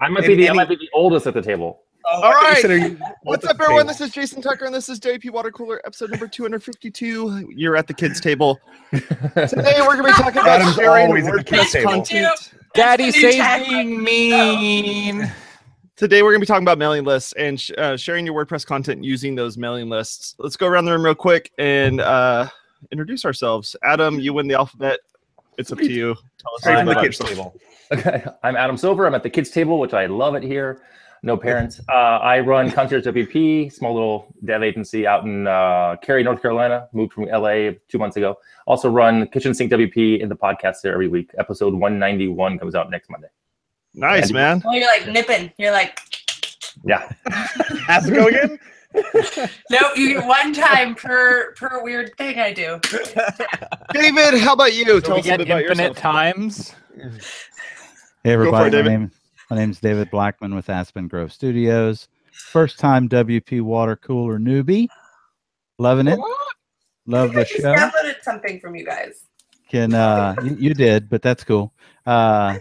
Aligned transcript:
I 0.00 0.08
might 0.08 0.26
be 0.26 0.32
And- 0.32 0.40
the 0.42 0.46
I 0.46 0.48
and 0.50 0.56
might 0.56 0.68
be 0.68 0.76
the 0.76 0.88
oldest 0.94 1.26
at 1.26 1.34
the 1.34 1.42
table. 1.42 1.82
Oh, 2.06 2.22
All 2.22 2.24
I 2.32 2.54
thought 2.54 2.70
you 2.70 2.78
said, 2.80 3.00
What's 3.24 3.44
up, 3.44 3.60
everyone? 3.60 3.86
table? 3.86 3.88
This 3.88 4.00
is 4.00 4.10
Jason 4.10 4.40
Tucker, 4.40 4.64
and 4.64 4.74
this 4.74 4.88
is 4.88 4.98
WP 5.00 5.30
Water 5.30 5.50
Cooler, 5.50 5.82
episode 5.84 6.10
number 6.10 6.26
252. 6.26 7.50
You're 7.54 7.76
at 7.76 7.86
the 7.86 7.92
kids' 7.94 8.20
table. 8.22 8.58
Today, 8.92 9.76
we're 9.80 9.96
going 9.96 9.98
to 9.98 10.04
be 10.04 10.12
talking 10.12 10.40
about 10.40 10.60
Adam's 10.60 10.74
sharing 10.76 11.06
always 11.08 11.26
at 11.28 11.34
the 11.34 11.44
kids' 11.44 11.74
WordPress 11.74 11.82
content. 11.84 12.52
Daddy 12.74 13.04
That's 13.10 13.16
the 13.16 13.22
new 13.22 13.32
says 13.32 13.68
being 13.68 14.02
mean. 14.02 15.32
Today, 15.96 16.22
we're 16.22 16.30
going 16.30 16.40
to 16.40 16.44
be 16.44 16.48
talking 16.48 16.64
about 16.64 16.78
mailing 16.78 17.04
lists 17.04 17.34
and 17.34 17.60
sh- 17.60 17.70
uh, 17.76 17.96
sharing 17.98 18.24
your 18.24 18.34
WordPress 18.34 18.64
content 18.64 19.04
using 19.04 19.34
those 19.34 19.58
mailing 19.58 19.90
lists. 19.90 20.34
Let's 20.38 20.56
go 20.56 20.66
around 20.66 20.86
the 20.86 20.92
room 20.92 21.04
real 21.04 21.14
quick 21.14 21.52
and 21.58 22.00
uh, 22.00 22.48
introduce 22.90 23.26
ourselves. 23.26 23.76
Adam, 23.84 24.18
you 24.18 24.32
win 24.32 24.48
the 24.48 24.54
alphabet. 24.54 25.00
It's 25.58 25.70
up 25.70 25.78
to 25.78 25.92
you. 25.92 26.14
Tell 26.14 26.54
us 26.54 26.60
a 26.60 26.60
Straight 26.60 26.76
little 26.76 26.80
from 26.80 26.86
bit 26.86 26.86
the 26.86 26.92
about 26.92 27.02
kids' 27.04 27.18
table. 27.18 27.54
Okay, 27.92 28.24
I'm 28.42 28.56
Adam 28.56 28.76
Silver. 28.76 29.06
I'm 29.06 29.14
at 29.14 29.22
the 29.22 29.30
kids' 29.30 29.50
table, 29.50 29.80
which 29.80 29.94
I 29.94 30.06
love 30.06 30.34
it 30.36 30.42
here. 30.42 30.82
No 31.22 31.36
parents. 31.36 31.80
Uh, 31.88 31.92
I 31.92 32.38
run 32.40 32.70
Concierge 32.70 33.04
WP, 33.06 33.72
small 33.72 33.92
little 33.92 34.34
dev 34.44 34.62
agency 34.62 35.06
out 35.06 35.24
in 35.24 35.46
uh, 35.46 35.96
Cary, 36.00 36.22
North 36.22 36.40
Carolina. 36.40 36.88
Moved 36.92 37.12
from 37.12 37.24
LA 37.24 37.72
two 37.88 37.98
months 37.98 38.16
ago. 38.16 38.38
Also 38.66 38.88
run 38.88 39.26
Kitchen 39.28 39.52
Sink 39.52 39.70
WP 39.72 40.20
in 40.20 40.28
the 40.28 40.36
podcast 40.36 40.80
there 40.82 40.92
every 40.94 41.08
week. 41.08 41.30
Episode 41.36 41.74
191 41.74 42.58
comes 42.58 42.74
out 42.74 42.90
next 42.90 43.10
Monday. 43.10 43.28
Nice, 43.92 44.26
And- 44.26 44.34
man. 44.34 44.62
Well, 44.64 44.74
you're 44.76 44.86
like 44.86 45.08
nipping. 45.08 45.52
You're 45.58 45.72
like, 45.72 46.00
Yeah. 46.84 47.10
Have 47.86 48.06
to 48.06 48.12
go 48.12 48.28
again? 48.28 48.58
no, 49.70 49.78
you 49.94 50.14
get 50.14 50.26
one 50.26 50.52
time 50.52 50.94
per 50.94 51.52
per 51.54 51.82
weird 51.82 52.12
thing 52.16 52.38
I 52.40 52.52
do. 52.52 52.80
David, 53.92 54.40
how 54.40 54.54
about 54.54 54.74
you? 54.74 54.84
So 54.86 55.00
Tell 55.00 55.14
we 55.16 55.20
us 55.20 55.26
a 55.26 55.28
get 55.28 55.38
bit 55.38 55.46
about 55.48 55.60
infinite 55.62 55.88
yourself. 55.90 55.96
times. 55.96 56.74
for 58.22 58.28
Hey 58.28 58.32
it, 58.32 58.34
everybody, 58.34 58.82
my, 58.82 58.82
name, 58.82 59.10
my 59.50 59.56
name's 59.56 59.80
David 59.80 60.10
Blackmon 60.10 60.54
with 60.54 60.68
Aspen 60.68 61.08
Grove 61.08 61.32
Studios. 61.32 62.08
First 62.32 62.78
time 62.78 63.08
WP 63.08 63.62
water 63.62 63.96
cooler 63.96 64.38
newbie. 64.38 64.88
Loving 65.78 66.06
it. 66.06 66.18
Love 67.06 67.32
the 67.32 67.44
show. 67.46 67.70
I 67.72 67.76
just 67.76 67.92
show. 67.92 67.98
downloaded 68.04 68.22
something 68.22 68.60
from 68.60 68.76
you 68.76 68.84
guys. 68.84 69.24
Can 69.70 69.94
uh 69.94 70.34
you, 70.44 70.56
you 70.56 70.74
did, 70.74 71.08
but 71.08 71.22
that's 71.22 71.44
cool. 71.44 71.72
Uh 72.04 72.58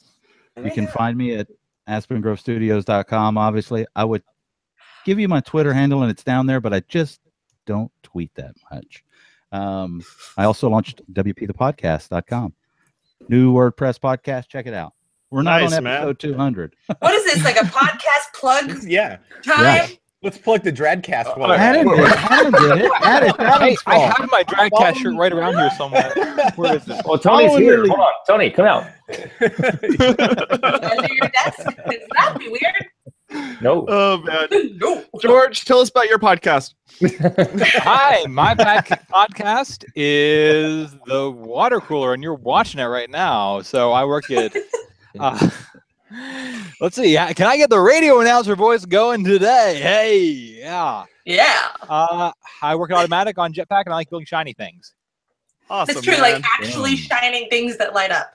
you 0.64 0.72
can 0.72 0.88
find 0.88 1.16
me 1.16 1.34
at 1.34 1.46
aspengrovestudios.com. 1.88 3.38
Obviously, 3.38 3.86
I 3.94 4.04
would 4.04 4.24
give 5.04 5.20
you 5.20 5.28
my 5.28 5.40
Twitter 5.40 5.72
handle 5.72 6.02
and 6.02 6.10
it's 6.10 6.24
down 6.24 6.46
there, 6.46 6.60
but 6.60 6.74
I 6.74 6.80
just 6.80 7.20
don't 7.64 7.92
tweet 8.02 8.34
that 8.34 8.56
much. 8.72 9.04
Um, 9.52 10.02
I 10.36 10.44
also 10.44 10.68
launched 10.68 11.00
WPThePodcast.com. 11.12 12.54
New 13.28 13.52
WordPress 13.52 14.00
podcast. 14.00 14.48
Check 14.48 14.66
it 14.66 14.74
out. 14.74 14.95
We're 15.30 15.42
not 15.42 15.60
Nice, 15.62 15.72
on 15.74 15.84
man. 15.84 15.96
episode 16.02 16.18
200. 16.20 16.76
What 17.00 17.14
is 17.14 17.24
this? 17.24 17.44
Like 17.44 17.56
a 17.56 17.64
podcast 17.64 18.32
plug 18.34 18.82
yeah. 18.86 19.18
time? 19.44 19.90
Let's 20.22 20.38
plug 20.38 20.62
the 20.64 20.72
Dradcast 20.72 21.36
one. 21.38 21.50
Uh, 21.50 21.54
Adam 21.54 21.88
did 21.88 21.98
it. 22.00 22.12
Adam 22.30 22.52
did 22.52 22.84
it. 22.84 22.90
Adam, 23.02 23.34
Hey, 23.38 23.44
Adam's 23.44 23.78
I 23.86 23.94
fault. 23.98 24.16
have 24.18 24.30
my 24.30 24.44
Dradcast 24.44 24.96
shirt 24.96 25.14
right 25.16 25.32
around 25.32 25.54
here 25.56 25.70
somewhere. 25.76 26.12
Where 26.56 26.76
is 26.76 26.88
it? 26.88 27.02
Oh, 27.04 27.16
Tony's 27.16 27.52
Oh, 27.52 27.58
here. 27.58 27.86
Hold 27.86 28.00
on, 28.00 28.12
Tony, 28.26 28.50
come 28.50 28.64
out. 28.66 28.86
Under 29.40 31.14
your 31.14 31.28
desk? 31.28 31.58
That'd 32.16 32.38
be 32.40 32.48
weird. 32.48 32.86
No. 33.60 33.84
oh, 33.88 34.18
man. 34.22 34.48
no. 34.78 35.04
George, 35.20 35.64
tell 35.64 35.80
us 35.80 35.90
about 35.90 36.08
your 36.08 36.18
podcast. 36.18 36.74
Hi, 37.82 38.24
my 38.28 38.54
podcast 38.54 39.84
is 39.94 40.96
the 41.06 41.30
water 41.30 41.80
cooler, 41.80 42.14
and 42.14 42.22
you're 42.22 42.34
watching 42.34 42.80
it 42.80 42.84
right 42.84 43.10
now. 43.10 43.60
So 43.60 43.92
I 43.92 44.04
work 44.04 44.30
at. 44.30 44.56
Uh, 45.18 45.50
let's 46.80 46.96
see. 46.96 47.14
Can 47.34 47.46
I 47.46 47.56
get 47.56 47.70
the 47.70 47.80
radio 47.80 48.20
announcer 48.20 48.54
voice 48.56 48.84
going 48.84 49.24
today? 49.24 49.78
Hey, 49.82 50.18
yeah. 50.60 51.04
Yeah. 51.24 51.68
Uh, 51.88 52.30
I 52.62 52.76
work 52.76 52.90
at 52.92 52.96
Automattic 53.08 53.34
on 53.38 53.52
Jetpack, 53.52 53.82
and 53.86 53.92
I 53.92 53.96
like 53.96 54.10
building 54.10 54.26
shiny 54.26 54.52
things. 54.52 54.94
Awesome, 55.68 55.94
That's 55.96 56.04
true. 56.06 56.12
man. 56.14 56.22
Like 56.22 56.44
actually 56.60 56.94
Damn. 56.94 57.04
shining 57.20 57.48
things 57.50 57.76
that 57.78 57.92
light 57.94 58.12
up. 58.12 58.32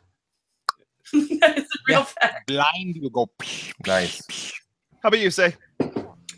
that 1.13 1.57
is 1.57 1.63
a 1.63 1.77
real 1.87 1.99
Yeah. 1.99 2.03
fact. 2.03 2.47
Blind, 2.47 2.95
you 2.97 3.09
go. 3.09 3.29
nice. 3.87 4.21
How 5.01 5.07
about 5.07 5.19
you, 5.21 5.29
Sé? 5.29 5.55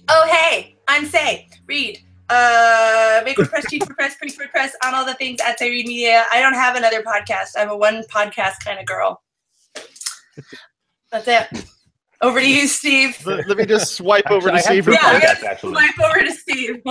Oh, 0.09 0.27
hey, 0.27 0.77
I'm 0.87 1.07
Sé. 1.07 1.47
Reed. 1.65 1.99
Uh, 2.29 3.21
make 3.25 3.37
WordPress, 3.37 3.67
teach 3.67 3.81
WordPress, 3.81 4.17
preach 4.19 4.37
WordPress 4.37 4.69
on 4.85 4.93
all 4.93 5.05
the 5.05 5.15
things 5.15 5.39
at 5.41 5.59
Sé 5.59 5.69
Reed 5.69 5.87
Media. 5.87 6.25
I 6.31 6.39
don't 6.41 6.53
have 6.53 6.75
another 6.75 7.01
podcast. 7.01 7.49
I'm 7.57 7.69
a 7.69 7.75
one 7.77 8.03
podcast 8.03 8.63
kind 8.63 8.79
of 8.79 8.85
girl. 8.85 9.22
That's 11.11 11.27
it. 11.27 11.65
Over 12.21 12.39
to 12.39 12.49
you, 12.49 12.67
Steve. 12.67 13.17
Let, 13.25 13.47
let 13.47 13.57
me 13.57 13.65
just 13.65 13.95
swipe 13.95 14.31
over 14.31 14.49
to 14.49 14.55
Actually, 14.55 14.57
I 14.57 14.61
see 14.61 14.75
have 14.77 14.77
if 14.77 14.85
three 14.85 14.93
Yeah, 14.93 14.99
I 15.03 15.19
podcasts, 15.19 15.41
gotta 15.41 15.51
actually. 15.51 15.73
swipe 15.73 15.99
over 15.99 16.19
to 16.25 16.31
Steve. 16.31 16.81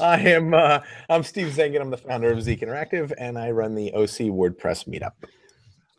I 0.00 0.18
am 0.20 0.54
uh, 0.54 0.80
I'm 1.08 1.22
Steve 1.22 1.48
Zehngut. 1.54 1.80
I'm 1.80 1.90
the 1.90 1.96
founder 1.96 2.30
of 2.32 2.42
Zeek 2.42 2.60
Interactive, 2.60 3.12
and 3.18 3.38
I 3.38 3.50
run 3.52 3.74
the 3.74 3.92
OC 3.94 4.28
WordPress 4.32 4.88
meetup. 4.88 5.12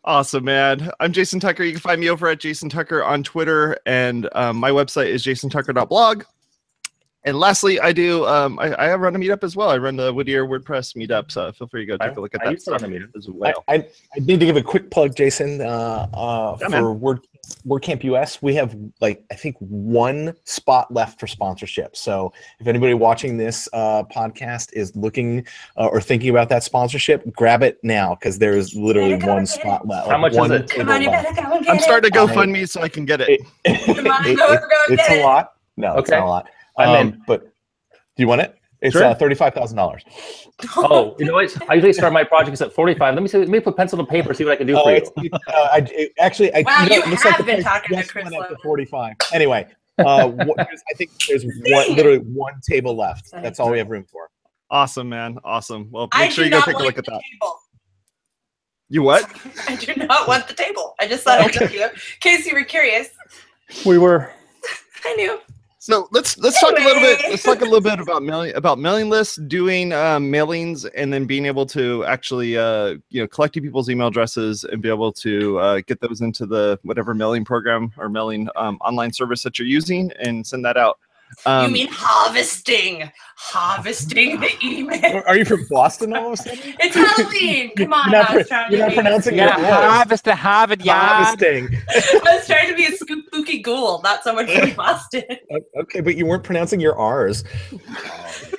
Awesome, 0.04 0.44
man. 0.44 0.90
I'm 1.00 1.12
Jason 1.12 1.40
Tucker. 1.40 1.62
You 1.64 1.72
can 1.72 1.80
find 1.80 2.00
me 2.00 2.08
over 2.08 2.28
at 2.28 2.40
Jason 2.40 2.68
Tucker 2.68 3.02
on 3.04 3.22
Twitter, 3.22 3.76
and 3.86 4.28
um, 4.34 4.56
my 4.56 4.70
website 4.70 5.06
is 5.06 5.22
jasontucker.blog. 5.24 6.24
And 7.24 7.38
lastly, 7.38 7.78
I 7.80 7.92
do 7.92 8.26
um, 8.26 8.58
I, 8.58 8.68
I 8.74 8.94
run 8.94 9.14
a 9.14 9.18
meetup 9.18 9.44
as 9.44 9.54
well. 9.54 9.68
I 9.68 9.76
run 9.76 9.94
the 9.96 10.12
Whittier 10.12 10.46
WordPress 10.46 10.96
meetup, 10.96 11.30
so 11.30 11.52
feel 11.52 11.66
free 11.68 11.84
to 11.84 11.96
go 11.98 12.06
take 12.06 12.16
a 12.16 12.20
look 12.20 12.34
at 12.34 12.40
I 12.40 12.44
that 12.46 12.52
used 12.52 12.64
to 12.64 12.70
run 12.72 12.80
stuff 12.80 12.90
a 12.90 12.92
meetup. 12.94 13.16
as 13.16 13.26
I, 13.28 13.30
well. 13.34 13.64
I, 13.68 13.74
I 14.16 14.18
need 14.20 14.40
to 14.40 14.46
give 14.46 14.56
a 14.56 14.62
quick 14.62 14.90
plug, 14.90 15.14
Jason, 15.14 15.60
uh, 15.60 16.08
uh, 16.14 16.56
Yeah, 16.60 16.66
for 16.66 16.70
man. 16.70 17.00
Word 17.00 17.20
WordCamp 17.66 18.04
US. 18.04 18.40
We 18.40 18.54
have 18.54 18.74
like 19.02 19.22
I 19.30 19.34
think 19.34 19.56
one 19.58 20.34
spot 20.44 20.90
left 20.94 21.20
for 21.20 21.26
sponsorship. 21.26 21.94
So 21.94 22.32
if 22.58 22.66
anybody 22.66 22.94
watching 22.94 23.36
this 23.36 23.68
uh, 23.74 24.04
podcast 24.04 24.72
is 24.72 24.96
looking 24.96 25.46
uh, 25.76 25.88
or 25.88 26.00
thinking 26.00 26.30
about 26.30 26.48
that 26.48 26.62
sponsorship, 26.62 27.30
grab 27.34 27.62
it 27.62 27.78
now 27.82 28.14
because 28.14 28.38
there 28.38 28.52
is 28.56 28.74
literally 28.74 29.16
one 29.16 29.44
spot 29.44 29.86
left. 29.86 30.08
How 30.08 30.16
much 30.16 30.32
is 30.32 30.50
it? 30.50 30.70
Come 30.70 30.88
on, 30.88 31.02
you 31.02 31.10
left. 31.10 31.34
better 31.36 31.48
go 31.48 31.56
and 31.56 31.64
get 31.66 31.74
I'm 31.74 31.80
starting 31.80 32.10
to 32.12 32.18
I- 32.18 32.24
GoFundMe 32.26 32.66
so 32.66 32.80
I 32.80 32.88
can 32.88 33.04
get 33.04 33.20
it. 33.20 33.28
It- 33.28 33.40
Come 33.96 34.06
it- 34.06 34.38
it- 34.38 34.62
it's 34.88 35.08
get 35.08 35.18
a 35.20 35.22
lot. 35.22 35.52
No, 35.76 35.96
it's 35.98 36.08
not 36.10 36.22
a 36.22 36.26
lot. 36.26 36.48
I'm 36.78 36.88
Um, 36.90 36.96
in. 37.14 37.22
But 37.26 37.42
do 37.42 37.48
you 38.22 38.28
want 38.28 38.40
it? 38.42 38.56
It's 38.82 38.94
Sure. 38.94 39.04
uh, 39.04 39.14
thirty-five 39.14 39.52
thousand 39.54 39.76
dollars. 39.76 40.02
Oh, 40.76 41.16
you 41.18 41.24
know 41.24 41.32
what? 41.34 41.70
I 41.70 41.74
usually 41.74 41.92
start 41.94 42.12
my 42.12 42.22
projects 42.22 42.60
at 42.60 42.70
45. 42.74 43.14
Let 43.14 43.22
me 43.22 43.28
see. 43.30 43.38
Let 43.38 43.48
me 43.48 43.60
put 43.60 43.76
pencil 43.78 43.96
to 43.98 44.04
paper. 44.04 44.34
See 44.34 44.44
what 44.44 44.52
I 44.52 44.56
can 44.56 44.66
do 44.66 44.76
Oh, 44.78 44.82
for 44.84 44.90
you. 44.90 44.96
it's, 44.98 45.10
it- 45.16 45.32
uh, 45.32 45.68
I, 45.72 45.78
it- 45.90 46.12
actually, 46.18 46.52
I, 46.54 46.60
Wow, 46.66 46.84
know, 46.84 46.94
you 46.96 47.02
it 47.02 47.08
looks 47.08 47.24
like 47.24 47.36
have 47.36 47.46
the 47.46 47.52
been 47.52 47.62
price 47.62 47.80
talking 47.82 47.96
to 47.96 48.06
Chris 48.08 48.24
went 48.24 48.36
up 48.36 48.48
to 48.50 48.56
Forty-five. 48.62 49.14
Anyway, 49.32 49.66
uh, 49.98 50.28
what, 50.28 50.60
I 50.60 50.66
think 50.96 51.10
there's 51.28 51.44
one, 51.44 51.94
literally 51.96 52.18
one 52.18 52.60
table 52.66 52.94
left. 52.94 53.30
That's 53.32 53.58
all 53.58 53.70
we 53.70 53.78
have 53.78 53.88
room 53.88 54.04
for. 54.04 54.28
Awesome, 54.70 55.08
man. 55.08 55.38
Awesome. 55.44 55.88
Well, 55.90 56.08
I 56.12 56.24
make 56.24 56.32
sure 56.32 56.44
you 56.44 56.50
go 56.50 56.60
take 56.62 56.76
a 56.76 56.82
look 56.82 56.98
at 56.98 57.06
that. 57.06 57.22
Table. 57.32 57.56
You 58.90 59.02
what? 59.02 59.30
I 59.68 59.76
do 59.76 59.94
not 59.94 60.28
want 60.28 60.46
the 60.46 60.54
table. 60.54 60.94
I 61.00 61.06
just 61.06 61.24
thought 61.24 61.40
I'd 61.40 61.52
tell 61.54 61.70
you 61.70 61.84
in 61.84 61.90
case 62.20 62.44
you 62.46 62.54
were 62.54 62.64
curious. 62.64 63.08
We 63.86 63.96
were. 63.98 64.30
I 65.04 65.14
knew. 65.14 65.40
So 65.82 66.08
let's 66.10 66.36
let's 66.36 66.60
talk 66.60 66.78
a 66.78 66.82
little 66.82 67.00
bit. 67.00 67.20
Let's 67.30 67.42
talk 67.42 67.62
a 67.62 67.64
little 67.64 67.80
bit 67.80 68.00
about 68.06 68.22
mailing 68.22 68.54
about 68.54 68.78
mailing 68.78 69.08
lists, 69.08 69.36
doing 69.36 69.94
um, 69.94 70.30
mailings, 70.30 70.86
and 70.94 71.10
then 71.10 71.24
being 71.24 71.46
able 71.46 71.64
to 71.66 72.04
actually 72.04 72.58
uh, 72.58 72.96
you 73.08 73.22
know 73.22 73.26
collecting 73.26 73.62
people's 73.62 73.88
email 73.88 74.08
addresses 74.08 74.64
and 74.64 74.82
be 74.82 74.90
able 74.90 75.10
to 75.10 75.58
uh, 75.58 75.80
get 75.86 75.98
those 76.02 76.20
into 76.20 76.44
the 76.44 76.78
whatever 76.82 77.14
mailing 77.14 77.46
program 77.46 77.90
or 77.96 78.10
mailing 78.10 78.46
um, 78.56 78.76
online 78.82 79.10
service 79.10 79.42
that 79.42 79.58
you're 79.58 79.66
using 79.66 80.12
and 80.20 80.46
send 80.46 80.66
that 80.66 80.76
out. 80.76 80.98
Um, 81.46 81.66
you 81.66 81.72
mean 81.72 81.88
harvesting? 81.90 83.10
Harvesting 83.36 84.38
the 84.40 84.50
email. 84.62 85.22
Are 85.26 85.36
you 85.36 85.44
from 85.46 85.66
Boston 85.70 86.12
all 86.14 86.32
of 86.32 86.32
a 86.34 86.36
sudden? 86.36 86.74
It's 86.80 86.94
Halloween. 86.94 87.72
Come 87.76 87.92
on, 87.94 88.10
You're 88.10 88.20
not, 88.20 88.30
I 88.30 88.36
was 88.36 88.48
pro- 88.48 88.56
trying 88.58 88.70
you're 88.72 88.78
to 88.80 88.84
not 88.84 88.90
be. 88.90 88.94
pronouncing 88.94 89.34
Yeah, 89.36 89.56
your 89.56 89.56
words. 89.70 89.84
harvest 89.92 90.24
the 90.24 90.34
Harvard 90.36 90.84
yard. 90.84 90.98
Harvesting. 91.00 91.68
I 91.90 92.36
was 92.36 92.46
trying 92.46 92.68
to 92.68 92.74
be 92.76 92.84
a 92.84 92.92
spooky 92.92 93.60
ghoul, 93.62 94.02
not 94.02 94.22
someone 94.22 94.46
from 94.46 94.72
Boston. 94.76 95.22
Okay, 95.80 96.00
but 96.00 96.16
you 96.16 96.26
weren't 96.26 96.44
pronouncing 96.44 96.80
your 96.80 96.96
R's. 96.98 97.44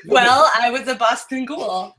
Well, 0.07 0.50
I 0.59 0.71
was 0.71 0.88
a 0.88 0.95
Boston 0.95 1.45
ghoul. 1.45 1.95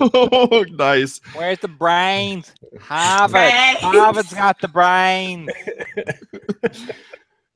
oh, 0.00 0.64
nice. 0.70 1.20
Where's 1.34 1.58
the 1.58 1.68
brains? 1.68 2.52
Harvard. 2.80 3.32
Brains. 3.32 3.78
Harvard's 3.80 4.32
got 4.34 4.60
the 4.60 4.68
brains. 4.68 5.50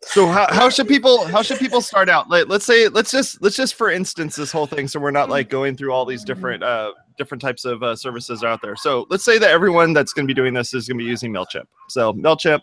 So 0.02 0.26
how, 0.26 0.46
how 0.50 0.70
should 0.70 0.88
people 0.88 1.26
how 1.26 1.42
should 1.42 1.58
people 1.58 1.80
start 1.82 2.08
out? 2.08 2.30
Like, 2.30 2.48
let's 2.48 2.64
say 2.64 2.88
let's 2.88 3.10
just 3.10 3.40
let's 3.42 3.54
just 3.56 3.74
for 3.74 3.90
instance 3.90 4.34
this 4.34 4.50
whole 4.50 4.66
thing 4.66 4.88
so 4.88 4.98
we're 4.98 5.10
not 5.10 5.28
like 5.28 5.50
going 5.50 5.76
through 5.76 5.92
all 5.92 6.06
these 6.06 6.24
different 6.24 6.62
uh 6.62 6.92
different 7.18 7.42
types 7.42 7.66
of 7.66 7.82
uh, 7.82 7.94
services 7.94 8.42
out 8.42 8.62
there. 8.62 8.76
So 8.76 9.06
let's 9.10 9.24
say 9.24 9.36
that 9.38 9.50
everyone 9.50 9.92
that's 9.92 10.14
going 10.14 10.26
to 10.26 10.26
be 10.26 10.34
doing 10.34 10.54
this 10.54 10.72
is 10.72 10.88
going 10.88 10.98
to 10.98 11.04
be 11.04 11.08
using 11.08 11.30
Mailchimp. 11.32 11.64
So 11.90 12.14
Mailchimp, 12.14 12.62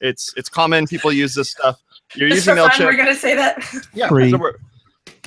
it's 0.00 0.32
it's 0.36 0.48
common. 0.48 0.86
People 0.86 1.12
use 1.12 1.34
this 1.34 1.50
stuff. 1.50 1.78
You're 2.14 2.30
Just 2.30 2.46
using 2.46 2.54
for 2.62 2.70
fun, 2.70 2.80
Mailchimp. 2.80 2.84
we're 2.86 2.96
gonna 2.96 3.14
say 3.14 3.34
that. 3.36 3.62
yeah, 3.92 4.08
Free. 4.08 4.30
so 4.30 4.38
we're- 4.38 4.54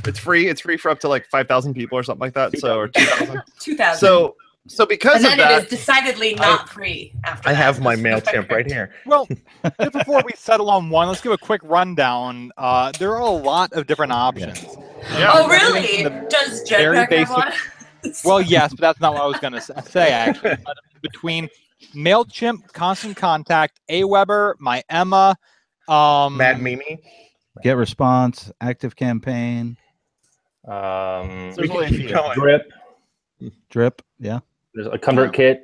it's 0.07 0.19
free. 0.19 0.47
It's 0.47 0.61
free 0.61 0.77
for 0.77 0.89
up 0.91 0.99
to 1.01 1.07
like 1.07 1.27
five 1.27 1.47
thousand 1.47 1.73
people 1.75 1.97
or 1.97 2.03
something 2.03 2.21
like 2.21 2.33
that. 2.33 2.57
So 2.59 2.77
or 2.77 2.87
two 2.87 3.05
thousand. 3.05 3.43
Two 3.59 3.75
thousand. 3.75 3.99
So 3.99 4.35
So 4.67 4.85
because 4.85 5.17
and 5.17 5.25
of 5.25 5.29
then 5.31 5.37
that, 5.37 5.51
it 5.51 5.63
is 5.65 5.69
decidedly 5.69 6.33
not 6.35 6.69
free 6.69 7.13
after 7.23 7.49
I 7.49 7.51
that. 7.53 7.57
have 7.57 7.81
my 7.81 7.95
Mailchimp 8.05 8.49
right 8.49 8.65
here. 8.65 8.91
Well, 9.05 9.27
just 9.79 9.91
before 9.93 10.23
we 10.25 10.31
settle 10.35 10.69
on 10.71 10.89
one, 10.89 11.07
let's 11.07 11.21
give 11.21 11.31
a 11.31 11.37
quick 11.37 11.61
rundown. 11.63 12.51
Uh, 12.57 12.91
there 12.97 13.13
are 13.15 13.21
a 13.21 13.29
lot 13.29 13.73
of 13.73 13.85
different 13.85 14.11
options. 14.11 14.63
yeah. 15.11 15.31
Oh, 15.33 15.47
really? 15.47 16.03
Does 16.29 16.67
very 16.67 16.97
Jetpack 16.97 17.09
basic- 17.09 17.27
have 17.27 17.37
one? 17.37 17.53
Well, 18.23 18.39
yes, 18.39 18.69
but 18.71 18.81
that's 18.81 18.99
not 18.99 19.13
what 19.13 19.23
I 19.23 19.25
was 19.25 19.37
going 19.39 19.53
to 19.53 19.61
say. 19.61 20.11
Actually, 20.11 20.57
But 20.63 20.77
between 21.01 21.49
Mailchimp, 21.95 22.71
Constant 22.71 23.17
Contact, 23.17 23.79
Aweber, 23.89 24.53
my 24.59 24.83
Emma, 24.89 25.35
um, 25.87 26.37
Mad 26.37 26.61
Mimi. 26.61 26.99
GetResponse, 27.63 28.51
active 28.61 28.95
campaign, 28.95 29.75
Um, 30.67 31.51
There's 31.55 31.67
only 31.69 31.85
a 31.85 31.89
keep 31.89 31.99
few. 32.01 32.09
going. 32.09 32.33
drip. 32.35 32.71
drip. 33.71 34.01
Yeah. 34.19 34.41
There's 34.75 34.87
a 34.87 34.97
ConvertKit. 34.97 35.59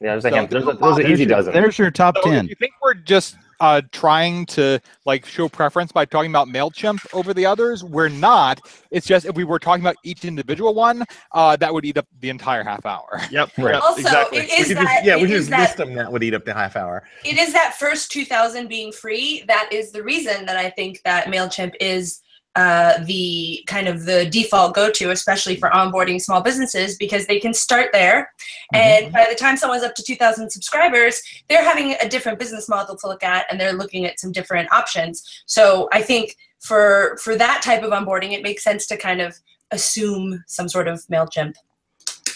Yeah, 0.00 0.16
there's 0.18 0.24
a 0.24 0.30
So 0.30 0.34
hand, 0.34 0.50
there's 0.50 0.62
a, 0.64 0.66
there's 0.66 0.76
a 0.76 0.80
there's 0.80 0.92
lot. 0.96 1.00
an 1.04 1.12
easy 1.12 1.22
your, 1.24 1.28
dozen. 1.28 1.52
there's 1.52 1.78
your 1.78 1.90
top 1.90 2.16
So 2.16 2.28
if 2.28 2.34
10. 2.34 2.46
you 2.48 2.54
think 2.56 2.72
we're 2.82 2.94
just 2.94 3.36
uh, 3.60 3.80
trying 3.92 4.44
to 4.46 4.80
like 5.06 5.24
show 5.24 5.48
preference 5.48 5.92
by 5.92 6.04
talking 6.04 6.30
about 6.32 6.48
Mailchimp 6.48 6.98
over 7.12 7.32
the 7.32 7.46
others, 7.46 7.84
we're 7.84 8.08
not. 8.08 8.60
It's 8.90 9.06
just 9.06 9.26
if 9.26 9.36
we 9.36 9.44
were 9.44 9.60
talking 9.60 9.80
about 9.84 9.94
each 10.04 10.24
individual 10.24 10.74
one, 10.74 11.04
uh, 11.30 11.54
that 11.56 11.72
would 11.72 11.84
eat 11.84 11.96
up 11.98 12.06
the 12.20 12.30
entire 12.30 12.64
half 12.64 12.84
hour. 12.84 13.20
Yep. 13.30 13.50
Right. 13.58 13.74
Also, 13.76 14.00
exactly. 14.00 14.38
it 14.40 14.68
We 14.68 14.74
that 14.74 14.82
just, 14.82 15.04
yeah, 15.04 15.16
we 15.16 15.22
it 15.22 15.26
could 15.28 15.30
is 15.36 15.48
just 15.48 15.50
that 15.50 15.60
list 15.60 15.76
them. 15.76 15.94
That 15.94 16.10
would 16.12 16.22
eat 16.24 16.34
up 16.34 16.44
the 16.44 16.52
half 16.54 16.74
hour. 16.76 17.04
it 17.24 17.38
is 17.38 17.52
that 17.52 17.74
first 17.78 18.10
2000 18.10 18.66
being 18.68 18.90
free 18.92 19.44
that 19.46 19.68
is 19.72 19.92
the 19.92 20.02
reason 20.02 20.44
that 20.46 20.56
i 20.56 20.68
think 20.68 21.00
that 21.04 21.26
mailchimp 21.26 21.74
is 21.80 22.20
uh, 22.54 23.02
the 23.04 23.64
kind 23.66 23.88
of 23.88 24.04
the 24.04 24.26
default 24.26 24.74
go-to 24.74 25.10
especially 25.10 25.56
for 25.56 25.70
onboarding 25.70 26.20
small 26.20 26.42
businesses 26.42 26.96
because 26.96 27.26
they 27.26 27.40
can 27.40 27.54
start 27.54 27.88
there. 27.92 28.30
And 28.74 29.10
by 29.12 29.26
the 29.28 29.34
time 29.34 29.56
someone's 29.56 29.82
up 29.82 29.94
to 29.94 30.02
2000 30.02 30.50
subscribers 30.50 31.22
they're 31.48 31.64
having 31.64 31.94
a 32.02 32.08
different 32.08 32.38
business 32.38 32.68
model 32.68 32.96
to 32.96 33.06
look 33.06 33.22
at 33.22 33.46
and 33.50 33.60
they're 33.60 33.72
looking 33.72 34.04
at 34.04 34.20
some 34.20 34.32
different 34.32 34.70
options. 34.72 35.22
So 35.46 35.88
i 35.92 36.02
think 36.02 36.36
for 36.60 37.16
for 37.22 37.36
that 37.36 37.62
type 37.62 37.82
of 37.82 37.90
onboarding 37.90 38.32
it 38.32 38.42
makes 38.42 38.62
sense 38.62 38.86
to 38.86 38.96
kind 38.96 39.20
of 39.20 39.38
assume 39.70 40.44
some 40.46 40.68
sort 40.68 40.88
of 40.88 41.00
mailchimp. 41.10 41.54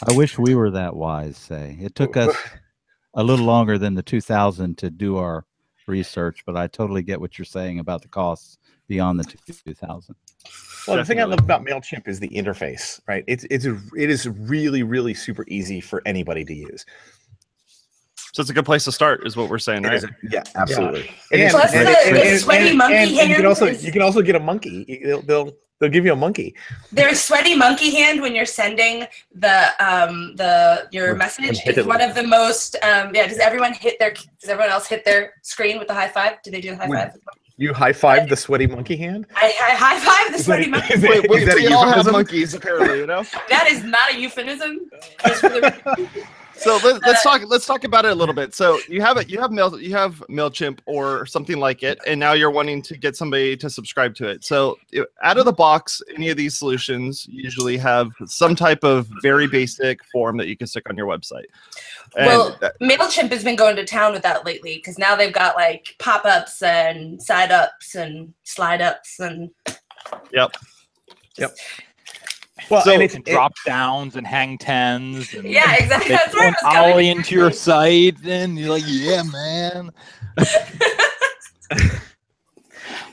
I 0.09 0.15
wish 0.15 0.39
we 0.39 0.55
were 0.55 0.71
that 0.71 0.97
wise, 0.97 1.39
Sé. 1.39 1.81
It 1.83 1.95
took 1.95 2.17
us 2.17 2.35
a 3.15 3.23
little 3.23 3.47
longer 3.47 3.79
than 3.79 3.95
the 3.95 4.03
2000 4.03 4.77
to 4.79 4.91
do 4.91 5.17
our 5.19 5.45
research, 5.87 6.43
but 6.45 6.57
I 6.57 6.67
totally 6.67 7.03
get 7.03 7.21
what 7.21 7.39
you're 7.39 7.45
saying 7.45 7.79
about 7.79 8.03
the 8.03 8.09
costs 8.09 8.59
beyond 8.89 9.21
the 9.21 9.25
2000. 9.25 10.15
Well, 10.87 10.97
the 10.99 11.05
thing 11.05 11.21
I 11.21 11.25
love 11.25 11.41
about 11.41 11.65
Mailchimp 11.65 12.07
is 12.07 12.21
the 12.21 12.29
interface, 12.29 13.01
right? 13.09 13.25
It's 13.27 13.45
it's 13.51 13.65
a, 13.65 13.77
it 13.97 14.09
is 14.09 14.29
really 14.29 14.83
really 14.85 15.15
super 15.15 15.45
easy 15.49 15.81
for 15.81 16.01
anybody 16.07 16.45
to 16.45 16.55
use. 16.55 16.85
So 18.33 18.41
it's 18.43 18.51
a 18.51 18.55
good 18.55 18.67
place 18.67 18.85
to 18.85 18.93
start, 18.93 19.27
is 19.27 19.35
what 19.37 19.49
we're 19.49 19.59
saying, 19.59 19.85
It 19.85 19.89
right? 19.89 19.97
is- 19.97 20.07
yeah, 20.31 20.43
absolutely. 20.57 21.11
Plus 21.31 21.73
the- 21.73 22.11
the 22.13 22.39
sweaty 22.39 22.77
monkey 22.77 23.19
and 23.19 23.31
you 23.31 23.35
can 23.37 23.47
also 23.47 23.67
is- 23.67 23.85
you 23.85 23.91
can 23.91 24.03
also 24.03 24.23
get 24.23 24.37
a 24.37 24.41
monkey. 24.41 25.01
They'll 25.05 25.23
they'll, 25.23 25.53
they'll 25.81 25.91
give 25.91 26.05
you 26.05 26.13
a 26.13 26.17
monkey. 26.17 26.55
There's 26.93 27.21
sweaty 27.21 27.57
monkey 27.57 27.91
hand 27.97 28.21
when 28.21 28.35
you're 28.35 28.45
sending 28.47 29.07
the 29.35 29.71
um 29.81 30.37
the 30.37 30.87
your 30.93 31.09
When- 31.09 31.19
message. 31.19 31.45
when 31.47 31.69
It's 31.71 31.79
it 31.79 31.87
one 31.87 32.01
of 32.03 32.15
the 32.15 32.23
most 32.25 32.77
um 32.83 33.13
yeah. 33.15 33.27
Does 33.27 33.39
everyone 33.39 33.73
hit 33.73 33.99
their? 33.99 34.13
Does 34.13 34.51
everyone 34.51 34.71
else 34.71 34.87
hit 34.87 35.05
their 35.05 35.33
screen 35.43 35.79
with 35.79 35.89
the 35.89 35.95
high 35.95 36.09
five? 36.09 36.35
Do 36.45 36.51
they 36.53 36.61
do 36.61 36.71
the 36.71 36.77
high 36.77 36.89
When- 36.89 37.11
five? 37.11 37.19
You 37.59 37.73
high 37.73 37.95
five 37.95 38.29
the 38.29 38.37
sweaty 38.37 38.67
monkey 38.67 38.97
hand. 38.97 39.27
I, 39.35 39.47
I 39.47 39.71
high 39.75 39.99
five 39.99 40.37
the 40.37 40.43
sweaty 40.43 40.69
monkey. 40.69 40.93
is 40.95 41.01
that- 41.01 41.11
Wait, 41.11 41.31
wait 41.31 41.43
is 41.43 41.49
that 41.49 41.57
till 41.57 41.67
a 41.67 41.71
you 41.71 41.77
all 41.77 41.87
have 41.89 42.11
monkeys, 42.13 42.53
apparently, 42.53 42.99
you 42.99 43.07
know. 43.07 43.25
That 43.49 43.67
is 43.69 43.83
not 43.83 44.13
a 44.13 44.19
euphemism. 44.21 44.91
Just 46.57 46.65
for 46.65 46.71
the- 46.71 46.81
So 46.81 46.89
let, 46.93 47.03
let's 47.07 47.23
talk. 47.23 47.43
Let's 47.47 47.67
talk 47.67 47.85
about 47.85 48.05
it 48.05 48.13
a 48.13 48.15
little 48.15 48.35
bit. 48.35 48.55
So 48.55 48.79
you 48.89 49.01
have 49.03 49.17
it. 49.17 49.29
You 49.29 49.41
have 49.41 49.51
mail. 49.53 49.81
You 49.81 49.95
have 49.95 50.23
Mailchimp 50.29 50.81
or 50.87 51.27
something 51.27 51.59
like 51.59 51.83
it, 51.83 51.99
and 52.07 52.19
now 52.19 52.33
you're 52.33 52.51
wanting 52.51 52.83
to 52.83 52.97
get 52.97 53.17
somebody 53.17 53.57
to 53.59 53.71
subscribe 53.71 54.15
to 54.17 54.29
it. 54.29 54.45
So 54.45 54.79
out 55.23 55.39
of 55.39 55.45
the 55.45 55.53
box, 55.53 56.03
any 56.15 56.29
of 56.31 56.37
these 56.37 56.59
solutions 56.59 57.27
usually 57.31 57.77
have 57.77 58.11
some 58.27 58.55
type 58.55 58.83
of 58.85 59.09
very 59.23 59.47
basic 59.47 60.05
form 60.07 60.37
that 60.39 60.49
you 60.49 60.57
can 60.57 60.67
stick 60.67 60.89
on 60.89 60.97
your 60.97 61.07
website. 61.07 61.45
And 62.17 62.27
Well, 62.27 62.57
that- 62.61 62.79
Mailchimp 62.81 63.31
has 63.33 63.45
been 63.45 63.57
going 63.57 63.77
to 63.77 63.85
town 63.85 64.13
with 64.13 64.23
that 64.23 64.45
lately 64.47 64.77
because 64.77 64.99
now 64.99 65.15
they've 65.17 65.33
got 65.33 65.57
like 65.57 65.95
pop 65.99 66.25
ups 66.25 66.63
and 66.63 67.23
side 67.23 67.51
ups 67.53 67.95
and 67.95 68.33
slide 68.45 68.81
ups 68.81 69.21
and 69.21 69.51
Well, 72.71 72.83
So- 72.83 72.93
and 72.95 73.03
it's 73.03 73.15
it- 73.15 73.25
drop 73.25 73.53
downs 73.67 74.17
and 74.17 74.27
hang 74.27 74.59
tens. 74.59 75.33
And 75.35 75.47
yeah, 75.49 75.75
exactly. 75.79 76.09
They 76.09 76.15
That's 76.17 76.31
throw 76.33 76.41
where 76.41 76.45
I 76.45 76.49
an 76.49 76.55
was 76.63 76.75
going. 76.75 76.93
ollie 76.93 77.09
into 77.11 77.35
your 77.35 77.51
site, 77.53 78.17
and 78.25 78.59
you're 78.59 78.71
like, 78.71 78.85
yeah, 78.87 79.23
man. 79.23 79.91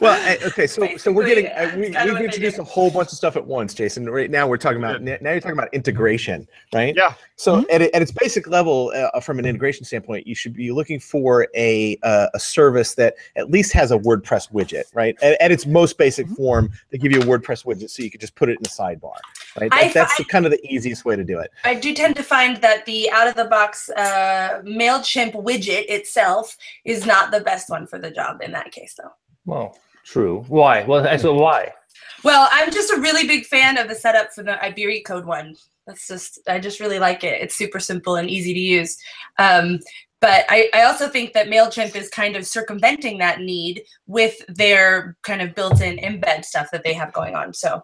Well, 0.03 0.37
okay, 0.47 0.67
so 0.67 0.97
so 0.97 1.11
we're 1.11 1.25
getting 1.25 1.47
uh, 1.47 1.71
we, 1.75 1.81
we've 1.89 2.21
introduced 2.21 2.57
do. 2.57 2.61
a 2.61 2.65
whole 2.65 2.91
bunch 2.91 3.11
of 3.11 3.17
stuff 3.17 3.37
at 3.37 3.45
once, 3.45 3.73
Jason. 3.73 4.09
Right 4.09 4.29
now 4.29 4.47
we're 4.47 4.57
talking 4.57 4.79
about 4.79 5.01
now 5.01 5.15
you're 5.31 5.39
talking 5.39 5.57
about 5.57 5.73
integration, 5.73 6.45
right? 6.73 6.93
Yeah. 6.95 7.13
So 7.37 7.65
at, 7.71 7.81
it- 7.81 7.93
at 7.95 8.01
its 8.01 8.11
basic 8.11 8.47
level, 8.47 8.91
uh, 8.93 9.19
from 9.21 9.39
an 9.39 9.45
integration 9.45 9.85
standpoint, 9.85 10.27
you 10.27 10.35
should 10.35 10.53
be 10.53 10.71
looking 10.71 10.99
for 10.99 11.47
a 11.55 11.97
uh, 12.03 12.27
a 12.33 12.39
service 12.39 12.95
that 12.95 13.15
at 13.37 13.49
least 13.49 13.71
has 13.73 13.91
a 13.91 13.97
WordPress 13.97 14.51
widget, 14.51 14.83
right? 14.93 15.15
At, 15.21 15.41
at 15.41 15.51
its 15.51 15.65
most 15.65 15.97
basic 15.97 16.27
form, 16.27 16.69
they 16.91 16.97
give 16.97 17.11
you 17.13 17.21
a 17.21 17.25
WordPress 17.25 17.65
widget, 17.65 17.89
so 17.89 18.03
you 18.03 18.11
could 18.11 18.21
just 18.21 18.35
put 18.35 18.49
it 18.49 18.57
in 18.57 18.63
the 18.63 18.69
sidebar, 18.69 19.15
right? 19.59 19.71
I 19.73 19.87
that's 19.93 20.13
fi- 20.13 20.23
the, 20.23 20.25
kind 20.25 20.45
of 20.45 20.51
the 20.51 20.65
easiest 20.67 21.05
way 21.05 21.15
to 21.15 21.23
do 21.23 21.39
it. 21.39 21.49
I 21.63 21.75
do 21.75 21.93
tend 21.93 22.17
to 22.17 22.23
find 22.23 22.57
that 22.57 22.85
the 22.85 23.09
out 23.11 23.27
of 23.27 23.35
the 23.35 23.45
box 23.45 23.89
uh, 23.91 24.61
MailChimp 24.65 25.33
widget 25.33 25.85
itself 25.87 26.57
is 26.83 27.05
not 27.05 27.31
the 27.31 27.39
best 27.39 27.69
one 27.69 27.87
for 27.87 27.99
the 27.99 28.11
job 28.11 28.41
in 28.41 28.51
that 28.51 28.71
case, 28.71 28.95
though. 28.97 29.11
Well, 29.45 29.77
true. 30.03 30.43
Why? 30.47 30.83
Well, 30.83 31.17
so 31.17 31.33
why? 31.33 31.71
Well, 32.23 32.47
I'm 32.51 32.71
just 32.71 32.91
a 32.91 33.01
really 33.01 33.27
big 33.27 33.45
fan 33.45 33.77
of 33.77 33.89
the 33.89 33.95
setup 33.95 34.31
for 34.33 34.43
the 34.43 34.53
ibericode 34.53 35.25
one. 35.25 35.55
That's 35.85 36.07
just, 36.07 36.39
I 36.47 36.59
just 36.59 36.79
really 36.79 36.99
like 36.99 37.23
it. 37.23 37.41
It's 37.41 37.55
super 37.55 37.79
simple 37.79 38.15
and 38.15 38.29
easy 38.29 38.53
to 38.53 38.59
use. 38.59 38.97
Um, 39.37 39.79
but 40.21 40.45
I, 40.47 40.69
I 40.73 40.83
also 40.83 41.09
think 41.09 41.33
that 41.33 41.49
MailChimp 41.49 41.97
is 41.97 42.07
kind 42.07 42.37
of 42.37 42.47
circumventing 42.47 43.17
that 43.17 43.41
need 43.41 43.83
with 44.07 44.41
their 44.47 45.17
kind 45.23 45.41
of 45.41 45.53
built 45.53 45.81
in 45.81 45.97
embed 45.97 46.45
stuff 46.45 46.69
that 46.71 46.85
they 46.85 46.93
have 46.93 47.11
going 47.11 47.35
on. 47.35 47.53
So 47.53 47.83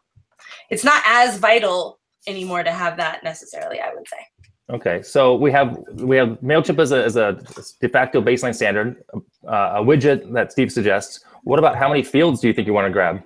it's 0.69 0.85
not 0.85 1.03
as 1.05 1.37
vital 1.37 1.99
anymore 2.27 2.63
to 2.63 2.71
have 2.71 2.95
that 2.95 3.25
necessarily, 3.25 3.81
I 3.81 3.93
would 3.93 4.07
say. 4.07 4.25
Okay, 4.69 5.01
so 5.01 5.35
we 5.35 5.51
have 5.51 5.77
we 5.95 6.15
have 6.15 6.39
Mailchimp 6.41 6.79
as 6.79 6.91
a 6.91 7.03
as 7.03 7.15
a 7.15 7.39
de 7.81 7.89
facto 7.89 8.21
baseline 8.21 8.53
standard, 8.53 9.03
uh, 9.47 9.73
a 9.77 9.83
widget 9.83 10.31
that 10.33 10.51
Steve 10.51 10.71
suggests. 10.71 11.21
What 11.43 11.57
about 11.57 11.75
how 11.75 11.89
many 11.89 12.03
fields 12.03 12.39
do 12.39 12.47
you 12.47 12.53
think 12.53 12.67
you 12.67 12.73
want 12.73 12.85
to 12.85 12.91
grab? 12.91 13.23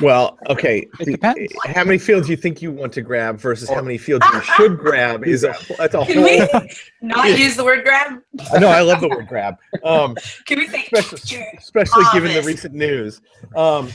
Well, 0.00 0.38
okay. 0.48 0.86
It 1.00 1.04
depends. 1.06 1.52
How 1.66 1.84
many 1.84 1.98
fields 1.98 2.28
you 2.28 2.36
think 2.36 2.62
you 2.62 2.70
want 2.70 2.92
to 2.94 3.02
grab 3.02 3.38
versus 3.38 3.68
how 3.68 3.82
many 3.82 3.98
fields 3.98 4.26
you 4.32 4.40
should 4.56 4.78
grab 4.78 5.24
is 5.24 5.44
a 5.44 5.54
that's 5.76 5.94
a 5.94 6.04
Can 6.04 6.16
whole. 6.16 6.24
we 6.24 6.68
not 7.02 7.38
use 7.38 7.56
the 7.56 7.64
word 7.64 7.84
grab? 7.84 8.20
I 8.52 8.58
know 8.58 8.68
I 8.68 8.80
love 8.80 9.00
the 9.00 9.08
word 9.08 9.28
grab. 9.28 9.56
Um, 9.84 10.16
Can 10.46 10.58
we 10.58 10.68
say 10.68 10.88
especially, 10.92 11.46
especially 11.58 12.04
given 12.12 12.32
the 12.32 12.42
recent 12.42 12.74
news. 12.74 13.20
Um, 13.54 13.90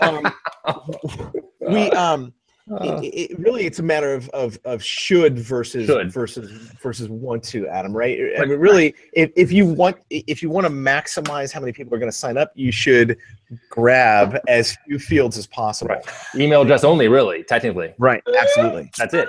um, 0.00 0.32
we 1.60 1.90
um, 1.92 2.32
Uh, 2.70 3.00
it, 3.02 3.30
it, 3.32 3.38
really 3.40 3.66
it's 3.66 3.80
a 3.80 3.82
matter 3.82 4.14
of 4.14 4.28
of, 4.30 4.58
of 4.64 4.82
should 4.82 5.38
versus 5.38 5.86
Should. 5.86 6.12
versus 6.12 6.48
versus 6.80 7.08
want 7.08 7.42
to 7.44 7.66
adam 7.66 7.92
right 7.96 8.16
i 8.38 8.44
mean 8.44 8.58
really 8.60 8.94
if, 9.12 9.32
if 9.34 9.50
you 9.50 9.66
want 9.66 9.96
if 10.10 10.40
you 10.40 10.50
want 10.50 10.66
to 10.66 10.72
maximize 10.72 11.50
how 11.52 11.58
many 11.58 11.72
people 11.72 11.92
are 11.94 11.98
going 11.98 12.10
to 12.10 12.16
sign 12.16 12.36
up 12.36 12.52
you 12.54 12.70
should 12.70 13.16
grab 13.70 14.38
as 14.46 14.76
few 14.86 14.98
fields 15.00 15.36
as 15.36 15.46
possible 15.48 15.94
Right. 15.94 16.04
email 16.36 16.62
address 16.62 16.84
only, 16.84 17.08
really, 17.08 17.42
technically. 17.42 17.92
right 17.98 18.22
absolutely 18.38 18.90
That's 18.96 19.14
it. 19.14 19.28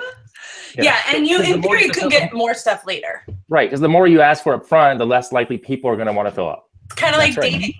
Yeah, 0.76 0.98
and 1.08 1.26
you 1.26 1.40
in 1.42 1.60
theory 1.62 1.84
you 1.84 1.90
can 1.90 2.08
get 2.08 2.32
more 2.32 2.54
stuff 2.54 2.86
later. 2.86 3.22
Right, 3.48 3.68
because 3.68 3.80
the 3.80 3.88
more 3.88 4.06
you 4.06 4.20
ask 4.20 4.42
for 4.42 4.54
up 4.54 4.66
front, 4.66 4.98
the 4.98 5.06
less 5.06 5.32
likely 5.32 5.58
people 5.58 5.90
are 5.90 5.96
going 5.96 6.06
to 6.06 6.12
want 6.12 6.28
to 6.28 6.34
fill 6.34 6.48
up. 6.48 6.68
It's 6.86 6.94
kind 6.94 7.14
of 7.14 7.18
like 7.18 7.34
That's 7.34 7.44
right. 7.44 7.52
dating. 7.60 7.74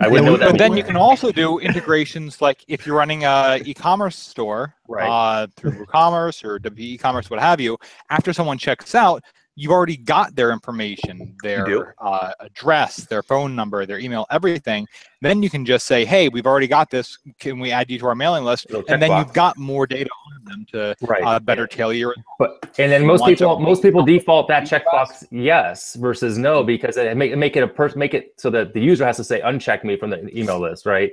I 0.00 0.08
wouldn't 0.08 0.26
know 0.26 0.36
that 0.36 0.50
But 0.52 0.58
then 0.58 0.76
you 0.76 0.82
can 0.82 0.96
also 0.96 1.30
do 1.30 1.58
integrations 1.58 2.40
like 2.40 2.64
if 2.68 2.86
you're 2.86 2.96
running 2.96 3.24
a 3.24 3.60
e-commerce 3.64 4.16
store 4.16 4.74
Right. 4.88 5.08
uh, 5.08 5.46
through 5.56 5.72
WooCommerce 5.84 6.42
or 6.44 6.58
e-commerce, 6.76 7.30
what 7.30 7.38
have 7.40 7.60
you. 7.60 7.76
After 8.08 8.32
someone 8.32 8.58
checks 8.58 8.94
out, 8.94 9.22
you've 9.56 9.72
already 9.72 9.96
got 9.98 10.34
their 10.34 10.52
information, 10.52 11.36
their 11.42 11.94
uh, 11.98 12.32
address, 12.40 13.04
their 13.06 13.22
phone 13.22 13.54
number, 13.54 13.84
their 13.84 13.98
email, 13.98 14.26
everything. 14.30 14.86
Then 15.20 15.42
you 15.42 15.50
can 15.50 15.66
just 15.66 15.86
say, 15.86 16.04
"Hey, 16.06 16.28
we've 16.30 16.46
already 16.46 16.66
got 16.66 16.90
this. 16.90 17.18
Can 17.38 17.58
we 17.58 17.70
add 17.70 17.90
you 17.90 17.98
to 17.98 18.06
our 18.06 18.14
mailing 18.14 18.44
list?" 18.44 18.70
Little 18.70 18.84
And 18.88 19.02
then 19.02 19.10
checkbox. 19.10 19.18
you've 19.18 19.34
got 19.34 19.58
more 19.58 19.86
data 19.86 20.08
them 20.72 20.96
to 21.00 21.06
right. 21.06 21.22
uh, 21.22 21.40
better 21.40 21.66
tailor 21.66 21.92
your. 21.92 22.14
But 22.38 22.70
and 22.78 22.90
then 22.90 23.06
most 23.06 23.20
want 23.20 23.30
to- 23.30 23.44
people 23.44 23.60
most 23.60 23.82
people 23.82 24.04
default 24.04 24.48
that 24.48 24.64
checkbox 24.64 25.26
yes 25.30 25.94
versus 25.94 26.38
no 26.38 26.62
because 26.62 26.96
it 26.96 27.16
make 27.16 27.36
make 27.36 27.56
it 27.56 27.62
a 27.62 27.68
person 27.68 27.98
make 27.98 28.14
it 28.14 28.34
so 28.36 28.50
that 28.50 28.74
the 28.74 28.80
user 28.80 29.04
has 29.04 29.16
to 29.16 29.24
say 29.24 29.40
uncheck 29.40 29.84
me 29.84 29.96
from 29.96 30.10
the 30.10 30.38
email 30.38 30.58
list, 30.60 30.86
right? 30.86 31.12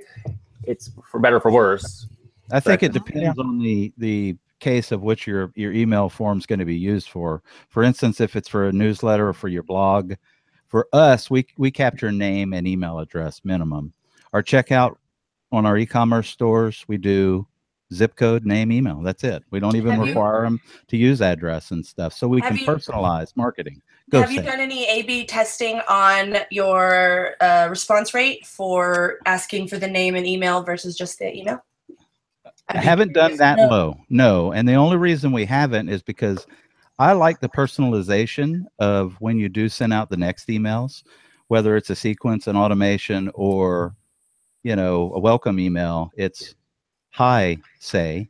It's 0.63 0.91
for 1.09 1.19
better 1.19 1.37
or 1.37 1.39
for 1.39 1.51
worse. 1.51 2.07
I 2.51 2.59
think 2.59 2.83
it 2.83 2.91
Correct. 2.93 3.05
depends 3.07 3.39
on 3.39 3.59
the 3.59 3.93
the 3.97 4.37
case 4.59 4.91
of 4.91 5.01
which 5.01 5.27
your 5.27 5.51
your 5.55 5.73
email 5.73 6.09
form 6.09 6.37
is 6.37 6.45
going 6.45 6.59
to 6.59 6.65
be 6.65 6.77
used 6.77 7.09
for. 7.09 7.41
For 7.69 7.83
instance, 7.83 8.21
if 8.21 8.35
it's 8.35 8.49
for 8.49 8.67
a 8.67 8.71
newsletter 8.71 9.29
or 9.29 9.33
for 9.33 9.47
your 9.47 9.63
blog, 9.63 10.13
for 10.67 10.87
us, 10.93 11.29
we 11.29 11.47
we 11.57 11.71
capture 11.71 12.11
name 12.11 12.53
and 12.53 12.67
email 12.67 12.99
address 12.99 13.41
minimum. 13.43 13.93
Our 14.33 14.43
checkout 14.43 14.97
on 15.51 15.65
our 15.65 15.77
e-commerce 15.77 16.29
stores, 16.29 16.83
we 16.89 16.97
do 16.97 17.47
zip 17.93 18.15
code, 18.15 18.45
name, 18.45 18.71
email. 18.71 19.01
That's 19.01 19.23
it. 19.23 19.43
We 19.51 19.59
don't 19.59 19.75
even 19.75 19.91
Have 19.91 20.01
you- 20.01 20.07
require 20.07 20.43
them 20.43 20.59
to 20.87 20.97
use 20.97 21.21
address 21.21 21.71
and 21.71 21.85
stuff. 21.85 22.13
So 22.13 22.27
we 22.27 22.41
can 22.41 22.57
you- 22.57 22.65
personalize 22.65 23.35
marketing. 23.35 23.81
Go 24.09 24.21
Have 24.21 24.31
you 24.31 24.41
done 24.41 24.61
any 24.61 24.85
A/B 24.87 25.25
testing 25.25 25.81
on 25.89 26.37
your 26.49 27.35
uh, 27.41 27.67
response 27.69 28.13
rate 28.13 28.45
for 28.45 29.17
asking 29.25 29.67
for 29.67 29.77
the 29.77 29.87
name 29.87 30.15
and 30.15 30.25
email 30.25 30.63
versus 30.63 30.95
just 30.97 31.19
the 31.19 31.35
email? 31.35 31.61
I 32.69 32.77
haven't 32.77 33.13
done 33.13 33.35
that 33.37 33.57
No. 33.57 33.67
low. 33.67 33.97
No. 34.09 34.51
And 34.53 34.67
the 34.67 34.75
only 34.75 34.95
reason 34.97 35.31
we 35.33 35.43
haven't 35.45 35.89
is 35.89 36.01
because 36.01 36.45
I 36.99 37.11
like 37.13 37.39
the 37.41 37.49
personalization 37.49 38.63
of 38.79 39.15
when 39.19 39.37
you 39.37 39.49
do 39.49 39.67
send 39.69 39.91
out 39.93 40.09
the 40.09 40.17
next 40.17 40.47
emails, 40.47 41.03
whether 41.49 41.75
it's 41.75 41.89
a 41.89 41.95
sequence, 41.95 42.47
an 42.47 42.55
automation, 42.55 43.29
or 43.33 43.95
you 44.63 44.75
know, 44.75 45.11
a 45.15 45.19
welcome 45.19 45.59
email. 45.59 46.11
It's 46.17 46.55
hi, 47.17 47.57
Sé. 47.81 48.29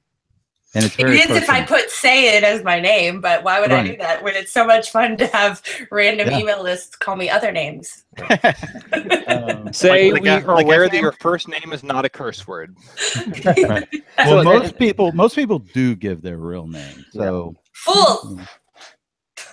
And 0.75 0.83
it's 0.85 0.95
It 0.95 1.01
very 1.01 1.17
is 1.19 1.29
if 1.31 1.49
I 1.49 1.63
put 1.63 1.89
say 1.89 2.37
it 2.37 2.43
as 2.43 2.63
my 2.63 2.79
name, 2.79 3.19
but 3.19 3.43
why 3.43 3.59
would 3.59 3.71
I 3.71 3.87
do 3.87 3.97
that 3.97 4.21
when 4.23 4.35
it's 4.35 4.51
so 4.51 4.65
much 4.65 4.91
fun 4.91 5.17
to 5.17 5.25
have 5.27 5.61
random 5.91 6.29
Yeah. 6.29 6.39
email 6.39 6.61
lists 6.61 6.95
call 6.95 7.15
me 7.15 7.29
other 7.29 7.51
names? 7.51 8.03
Um, 8.19 8.27
Sé 9.73 10.11
like 10.13 10.21
we 10.21 10.29
a- 10.29 10.39
are 10.45 10.55
like 10.55 10.65
aware 10.65 10.87
that 10.87 11.01
your 11.01 11.13
first 11.13 11.47
name 11.47 11.71
is 11.73 11.83
not 11.83 12.05
a 12.05 12.09
curse 12.09 12.47
word. 12.47 12.75
well, 13.45 13.83
So- 14.25 14.43
most 14.43 14.77
people 14.77 15.11
most 15.13 15.35
people 15.35 15.59
do 15.59 15.95
give 15.95 16.21
their 16.21 16.37
real 16.37 16.67
name. 16.67 17.05
So 17.11 17.55
Fool. 17.73 18.39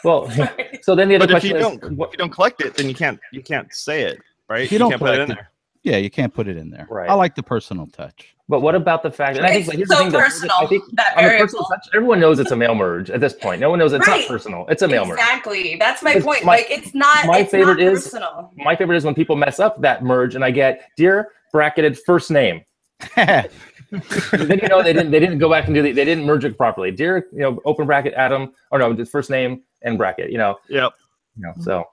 Well, 0.02 0.30
so 0.82 0.94
then 0.94 1.08
the 1.08 1.16
other 1.16 1.26
But 1.28 1.36
if 1.36 1.44
you 1.44 1.50
question 1.52 1.78
don't, 1.80 1.92
is, 1.92 1.96
what, 1.96 2.08
if 2.08 2.12
you 2.14 2.18
don't 2.18 2.30
collect 2.32 2.60
it, 2.60 2.74
then 2.74 2.88
you 2.88 2.94
can't 2.94 3.18
you 3.32 3.42
can't 3.42 3.72
say 3.72 4.02
it, 4.02 4.18
right? 4.50 4.62
If 4.62 4.72
you 4.72 4.78
don't 4.78 4.90
can't 4.90 5.00
put 5.00 5.14
it 5.14 5.20
in 5.20 5.26
collect 5.28 5.40
there. 5.40 5.50
Yeah, 5.84 5.98
you 5.98 6.10
can't 6.10 6.34
put 6.34 6.48
it 6.48 6.56
in 6.56 6.70
there. 6.70 6.86
Right. 6.90 7.08
I 7.08 7.14
like 7.14 7.34
the 7.36 7.42
personal 7.42 7.86
touch. 7.86 8.34
but 8.48 8.60
what 8.60 8.74
about 8.74 9.02
the 9.02 9.10
fact? 9.10 9.36
And 9.36 9.46
I 9.46 9.52
think 9.52 9.68
like, 9.68 9.76
here's 9.76 9.88
the 9.88 9.94
so 9.94 10.02
thing, 10.02 10.10
though, 10.12 10.18
personal, 10.18 10.56
I 10.60 10.66
think 10.66 10.84
that 10.94 11.16
on 11.16 11.24
the 11.24 11.30
personal 11.38 11.64
touch, 11.66 11.86
everyone 11.94 12.20
knows 12.20 12.38
it's 12.40 12.50
a 12.50 12.56
mail 12.56 12.74
merge 12.74 13.10
at 13.10 13.20
this 13.20 13.32
point. 13.34 13.60
No 13.60 13.70
one 13.70 13.78
knows 13.78 13.92
it's 13.92 14.06
Right. 14.08 14.20
not 14.22 14.28
personal. 14.28 14.66
It's 14.68 14.82
a 14.82 14.88
mail 14.88 15.04
merge. 15.06 15.18
Exactly. 15.18 15.76
That's 15.78 16.02
my 16.02 16.12
Because 16.14 16.24
point. 16.24 16.44
my- 16.44 16.56
like 16.56 16.66
it's 16.70 16.94
not. 16.94 17.26
my 17.26 17.38
it's 17.40 17.50
favorite 17.50 17.78
not 17.78 17.92
is- 17.92 18.02
personal. 18.04 18.50
My 18.56 18.74
favorite 18.74 18.96
is 18.96 19.04
when 19.04 19.14
people 19.14 19.36
mess 19.36 19.60
up 19.60 19.80
that 19.82 20.02
merge, 20.02 20.34
and 20.34 20.44
I 20.44 20.50
get 20.50 20.90
dear 20.96 21.28
bracketed 21.52 21.98
first 22.00 22.30
name. 22.30 22.64
then 23.16 23.48
you 24.60 24.68
know 24.68 24.82
they 24.82 24.92
didn't 24.92 25.10
they 25.10 25.20
didn't 25.20 25.38
go 25.38 25.48
back 25.50 25.66
and 25.66 25.74
do 25.74 25.82
the, 25.82 25.92
they 25.92 26.04
didn't 26.04 26.24
merge 26.24 26.44
it 26.44 26.56
properly. 26.56 26.90
Dear, 26.90 27.26
you 27.32 27.40
know, 27.40 27.60
open 27.64 27.86
bracket 27.86 28.14
Adam, 28.14 28.52
or 28.70 28.78
no, 28.78 28.92
just 28.92 29.12
first 29.12 29.30
name 29.30 29.62
and 29.82 29.98
bracket. 29.98 30.30
You 30.32 30.38
know, 30.38 30.58
Yep. 30.68 30.92
you 31.36 31.42
know. 31.42 31.52
So 31.60 31.84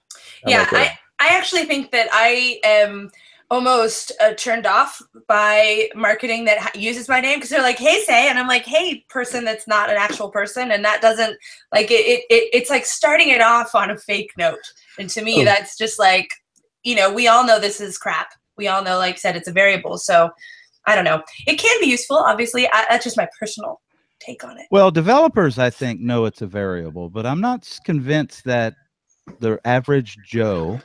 I 0.45 0.49
yeah, 0.49 0.59
like. 0.59 0.73
I, 0.73 0.97
I 1.19 1.27
actually 1.37 1.65
think 1.65 1.91
that 1.91 2.07
I 2.11 2.59
am 2.63 3.11
almost 3.51 4.13
uh, 4.21 4.33
turned 4.33 4.65
off 4.65 4.99
by 5.27 5.89
marketing 5.93 6.45
that 6.45 6.75
uses 6.75 7.07
my 7.09 7.19
name 7.19 7.37
because 7.37 7.49
they're 7.49 7.61
like, 7.61 7.77
"Hey, 7.77 8.01
Sé," 8.07 8.13
and 8.13 8.39
I'm 8.39 8.47
like, 8.47 8.65
"Hey, 8.65 9.05
person 9.09 9.43
that's 9.45 9.67
not 9.67 9.89
an 9.91 9.97
actual 9.97 10.29
person," 10.29 10.71
and 10.71 10.83
that 10.83 11.01
doesn't 11.01 11.37
like 11.71 11.91
it. 11.91 12.05
It, 12.05 12.23
it 12.29 12.49
it's 12.53 12.69
like 12.69 12.85
starting 12.85 13.29
it 13.29 13.41
off 13.41 13.75
on 13.75 13.91
a 13.91 13.97
fake 13.97 14.31
note, 14.37 14.63
and 14.97 15.09
to 15.11 15.21
me, 15.21 15.41
Oh. 15.41 15.45
that's 15.45 15.77
just 15.77 15.99
like, 15.99 16.29
you 16.83 16.95
know, 16.95 17.13
we 17.13 17.27
all 17.27 17.45
know 17.45 17.59
this 17.59 17.81
is 17.81 17.97
crap. 17.97 18.29
We 18.57 18.67
all 18.67 18.83
know, 18.83 18.97
like 18.97 19.15
I 19.15 19.17
said, 19.17 19.35
it's 19.35 19.47
a 19.49 19.51
variable. 19.53 19.97
So 19.97 20.29
I 20.87 20.95
don't 20.95 21.05
know. 21.05 21.21
It 21.45 21.59
can 21.59 21.79
be 21.79 21.87
useful, 21.87 22.17
obviously. 22.17 22.67
I, 22.67 22.85
that's 22.89 23.03
just 23.03 23.17
my 23.17 23.27
personal 23.39 23.81
take 24.19 24.43
on 24.43 24.57
it. 24.57 24.67
Well, 24.71 24.91
developers, 24.91 25.59
I 25.59 25.69
think, 25.69 25.99
know 25.99 26.25
it's 26.25 26.41
a 26.41 26.47
variable, 26.47 27.09
but 27.09 27.25
I'm 27.25 27.41
not 27.41 27.67
convinced 27.85 28.43
that 28.45 28.75
the 29.39 29.59
average 29.65 30.17
Joe 30.25 30.79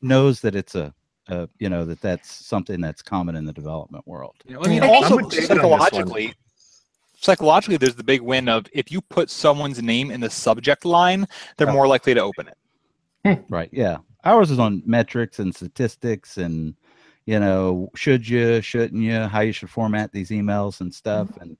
knows 0.00 0.40
that 0.42 0.54
it's 0.54 0.74
a, 0.74 0.94
a 1.28 1.48
you 1.58 1.68
know, 1.68 1.84
that 1.84 2.00
that's 2.00 2.30
something 2.30 2.80
that's 2.80 3.02
common 3.02 3.36
in 3.36 3.44
the 3.44 3.52
development 3.52 4.06
world. 4.06 4.36
You 4.46 4.54
know, 4.54 4.62
I 4.64 4.68
mean, 4.68 4.82
I 4.82 4.88
also 4.88 5.18
I'm 5.18 5.24
with 5.24 5.30
David 5.30 5.50
on 5.50 5.56
this 5.56 5.64
one. 5.64 5.80
psychologically, 5.80 6.34
psychologically, 7.20 7.76
there's 7.76 7.94
the 7.94 8.04
big 8.04 8.20
win 8.20 8.48
of 8.48 8.66
if 8.72 8.90
you 8.90 9.00
put 9.00 9.30
someone's 9.30 9.82
name 9.82 10.10
in 10.10 10.20
the 10.20 10.30
subject 10.30 10.84
line, 10.84 11.26
they're 11.56 11.66
Yeah. 11.66 11.72
more 11.72 11.86
likely 11.88 12.14
to 12.14 12.20
open 12.20 12.48
it. 12.48 12.56
Hmm. 13.24 13.52
Right. 13.52 13.68
Yeah. 13.72 13.98
Ours 14.24 14.50
is 14.50 14.58
on 14.58 14.82
metrics 14.86 15.38
and 15.38 15.54
statistics 15.54 16.38
and, 16.38 16.74
you 17.26 17.38
know, 17.38 17.90
should 17.94 18.28
you, 18.28 18.60
shouldn't 18.60 19.02
you, 19.02 19.20
how 19.20 19.40
you 19.40 19.52
should 19.52 19.70
format 19.70 20.12
these 20.12 20.30
emails 20.30 20.80
and 20.80 20.92
stuff. 20.94 21.28
Mm-hmm. 21.28 21.42
And 21.42 21.56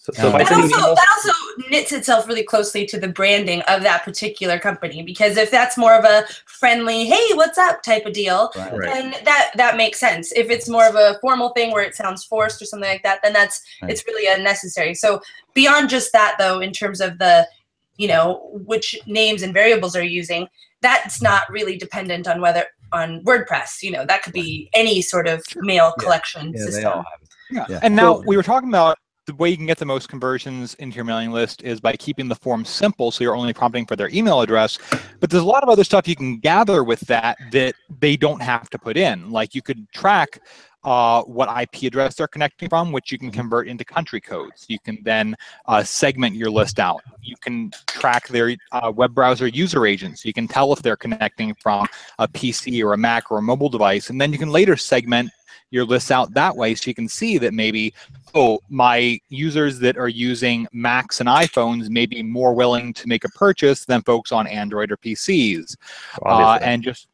So, 0.00 0.12
so 0.12 0.26
if 0.28 0.32
That 0.32 0.48
That 0.48 0.52
also, 0.54 0.94
that 0.94 1.06
also 1.16 1.68
knits 1.70 1.90
itself 1.92 2.28
really 2.28 2.44
closely 2.44 2.86
to 2.86 2.98
the 3.00 3.08
branding 3.08 3.62
of 3.62 3.82
that 3.82 4.04
particular 4.04 4.58
company 4.58 5.02
because 5.02 5.36
if 5.36 5.50
that's 5.50 5.76
more 5.76 5.92
of 5.94 6.04
a 6.04 6.24
friendly 6.46 7.04
hey 7.04 7.34
what's 7.34 7.58
up 7.58 7.82
type 7.82 8.06
of 8.06 8.12
deal 8.12 8.50
Right. 8.56 8.80
then 8.80 9.14
that 9.24 9.50
that 9.56 9.76
makes 9.76 9.98
sense 9.98 10.30
if 10.32 10.50
it's 10.50 10.68
more 10.68 10.86
of 10.86 10.94
a 10.94 11.18
formal 11.20 11.48
thing 11.50 11.72
where 11.72 11.82
it 11.82 11.96
sounds 11.96 12.24
forced 12.24 12.62
or 12.62 12.64
something 12.64 12.88
like 12.88 13.02
that 13.02 13.18
then 13.24 13.32
that's 13.32 13.60
Right. 13.82 13.90
it's 13.90 14.06
really 14.06 14.32
unnecessary 14.32 14.94
so 14.94 15.20
beyond 15.52 15.90
just 15.90 16.12
that 16.12 16.36
though 16.38 16.60
in 16.60 16.72
terms 16.72 17.00
of 17.00 17.18
the 17.18 17.46
you 17.96 18.06
know 18.06 18.48
which 18.64 18.96
names 19.06 19.42
and 19.42 19.52
variables 19.52 19.96
are 19.96 20.04
using 20.04 20.46
that's 20.80 21.20
not 21.20 21.50
really 21.50 21.76
dependent 21.76 22.28
on 22.28 22.40
whether 22.40 22.64
on 22.92 23.20
wordpress 23.24 23.82
you 23.82 23.90
know 23.90 24.06
that 24.06 24.22
could 24.22 24.32
be 24.32 24.70
any 24.74 25.02
sort 25.02 25.26
of 25.26 25.42
mail 25.56 25.92
collection 25.98 26.46
yeah, 26.54 26.64
they 26.64 26.70
system. 26.70 27.04
Yeah. 27.50 27.66
Yeah. 27.68 27.80
And 27.82 27.96
now 27.96 28.14
So- 28.20 28.24
we 28.26 28.36
were 28.36 28.42
talking 28.44 28.68
about 28.68 28.96
the 29.28 29.34
way 29.34 29.50
you 29.50 29.56
can 29.58 29.66
get 29.66 29.76
the 29.76 29.84
most 29.84 30.08
conversions 30.08 30.72
into 30.74 30.96
your 30.96 31.04
mailing 31.04 31.30
list 31.30 31.62
is 31.62 31.80
by 31.80 31.94
keeping 31.94 32.28
the 32.28 32.34
form 32.34 32.64
simple 32.64 33.10
so 33.10 33.22
you're 33.22 33.36
only 33.36 33.52
prompting 33.52 33.84
for 33.84 33.94
their 33.94 34.08
email 34.08 34.40
address. 34.40 34.78
But 35.20 35.28
there's 35.28 35.42
a 35.42 35.46
lot 35.46 35.62
of 35.62 35.68
other 35.68 35.84
stuff 35.84 36.08
you 36.08 36.16
can 36.16 36.38
gather 36.38 36.82
with 36.82 37.00
that 37.00 37.36
that 37.52 37.74
they 38.00 38.16
don't 38.16 38.40
have 38.40 38.70
to 38.70 38.78
put 38.78 38.96
in. 38.96 39.30
Like 39.30 39.54
you 39.54 39.60
could 39.60 39.86
track 39.92 40.40
uh, 40.82 41.22
what 41.24 41.50
IP 41.60 41.82
address 41.82 42.14
they're 42.14 42.26
connecting 42.26 42.70
from, 42.70 42.90
which 42.90 43.12
you 43.12 43.18
can 43.18 43.30
convert 43.30 43.68
into 43.68 43.84
country 43.84 44.20
codes. 44.20 44.64
You 44.68 44.78
can 44.78 44.96
then 45.02 45.36
uh, 45.66 45.82
segment 45.82 46.34
your 46.34 46.50
list 46.50 46.80
out. 46.80 47.02
You 47.20 47.36
can 47.42 47.70
track 47.86 48.28
their 48.28 48.56
uh, 48.72 48.90
web 48.94 49.14
browser 49.14 49.48
user 49.48 49.84
agents. 49.84 50.24
You 50.24 50.32
can 50.32 50.48
tell 50.48 50.72
if 50.72 50.80
they're 50.80 50.96
connecting 50.96 51.52
from 51.54 51.86
a 52.18 52.26
PC 52.26 52.82
or 52.82 52.94
a 52.94 52.96
Mac 52.96 53.30
or 53.30 53.38
a 53.38 53.42
mobile 53.42 53.68
device. 53.68 54.08
And 54.08 54.18
then 54.18 54.32
you 54.32 54.38
can 54.38 54.48
later 54.48 54.76
segment 54.76 55.30
your 55.70 55.84
lists 55.84 56.10
out 56.10 56.32
that 56.34 56.54
way 56.56 56.74
so 56.74 56.88
you 56.88 56.94
can 56.94 57.08
see 57.08 57.38
that 57.38 57.52
maybe 57.52 57.92
oh 58.34 58.58
my 58.68 59.18
users 59.28 59.78
that 59.78 59.96
are 59.96 60.08
using 60.08 60.66
macs 60.72 61.20
and 61.20 61.28
iphones 61.28 61.88
may 61.88 62.06
be 62.06 62.22
more 62.22 62.54
willing 62.54 62.92
to 62.92 63.06
make 63.08 63.24
a 63.24 63.28
purchase 63.30 63.84
than 63.84 64.02
folks 64.02 64.32
on 64.32 64.46
android 64.46 64.90
or 64.92 64.96
pcs 64.98 65.76
uh, 66.26 66.58
and 66.62 66.82
just 66.82 67.08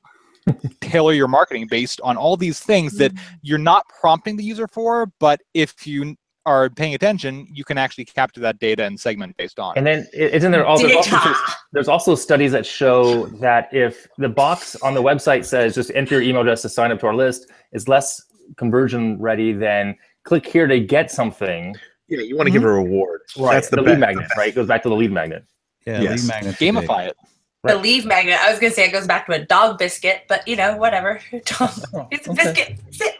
tailor 0.80 1.12
your 1.12 1.28
marketing 1.28 1.66
based 1.68 2.00
on 2.02 2.16
all 2.16 2.37
these 2.37 2.61
things 2.61 2.96
that 2.99 3.12
you're 3.42 3.58
not 3.58 3.84
prompting 4.00 4.37
the 4.37 4.44
user 4.44 4.68
for 4.68 5.06
but 5.18 5.40
if 5.54 5.87
you 5.87 6.14
are 6.46 6.68
paying 6.68 6.94
attention 6.94 7.46
you 7.50 7.64
can 7.64 7.78
actually 7.78 8.04
capture 8.04 8.40
that 8.40 8.58
data 8.58 8.84
and 8.84 9.00
segment 9.00 9.34
based 9.38 9.58
on. 9.58 9.73
And 9.76 9.87
then 9.87 10.06
i- 10.14 10.16
isn't 10.18 10.52
there 10.52 10.66
also, 10.66 10.87
there's 10.88 10.96
also 11.11 11.34
there's 11.73 11.88
also 11.88 12.14
studies 12.14 12.52
that 12.52 12.66
show 12.66 13.26
that 13.40 13.68
if 13.73 14.06
the 14.18 14.28
box 14.28 14.76
on 14.82 14.92
the 14.92 15.02
website 15.02 15.46
says 15.46 15.75
just 15.75 15.90
enter 15.94 16.16
your 16.16 16.23
email 16.23 16.42
address 16.42 16.61
to 16.62 16.68
sign 16.68 16.92
up 16.92 17.00
to 17.00 17.06
our 17.06 17.14
list 17.14 17.50
is 17.73 17.88
less 17.88 18.20
conversion 18.56 19.20
ready 19.20 19.52
than 19.52 19.96
click 20.24 20.46
here 20.46 20.66
to 20.66 20.80
get 20.80 21.10
something. 21.10 21.74
Yeah, 22.08 22.20
you 22.20 22.36
want 22.36 22.46
to 22.46 22.52
give 22.52 22.62
mm-hmm. 22.62 22.70
a 22.70 22.74
reward. 22.74 23.22
That's 23.36 23.68
the, 23.68 23.76
the 23.76 23.82
lead 23.82 23.98
magnet, 23.98 24.30
right? 24.36 24.48
It 24.48 24.54
goes 24.54 24.68
back 24.68 24.82
to 24.82 24.88
the 24.88 24.94
lead 24.94 25.12
magnet. 25.12 25.44
Yeah. 25.86 26.00
Yes. 26.00 26.22
lead 26.22 26.28
magnets 26.28 26.56
are 26.56 26.58
big. 26.58 26.74
gamify 26.74 27.08
it 27.08 27.16
the 27.64 27.76
leave 27.76 28.04
magnet. 28.04 28.38
I 28.40 28.50
was 28.50 28.58
gonna 28.58 28.72
say 28.72 28.84
it 28.84 28.92
goes 28.92 29.06
back 29.06 29.26
to 29.26 29.32
a 29.32 29.44
dog 29.44 29.78
biscuit, 29.78 30.22
but 30.28 30.46
you 30.46 30.56
know, 30.56 30.76
whatever. 30.76 31.20
Oh, 31.60 32.08
it's 32.10 32.26
a 32.26 32.32
okay. 32.32 32.44
biscuit. 32.44 32.80
Sit. 32.90 33.14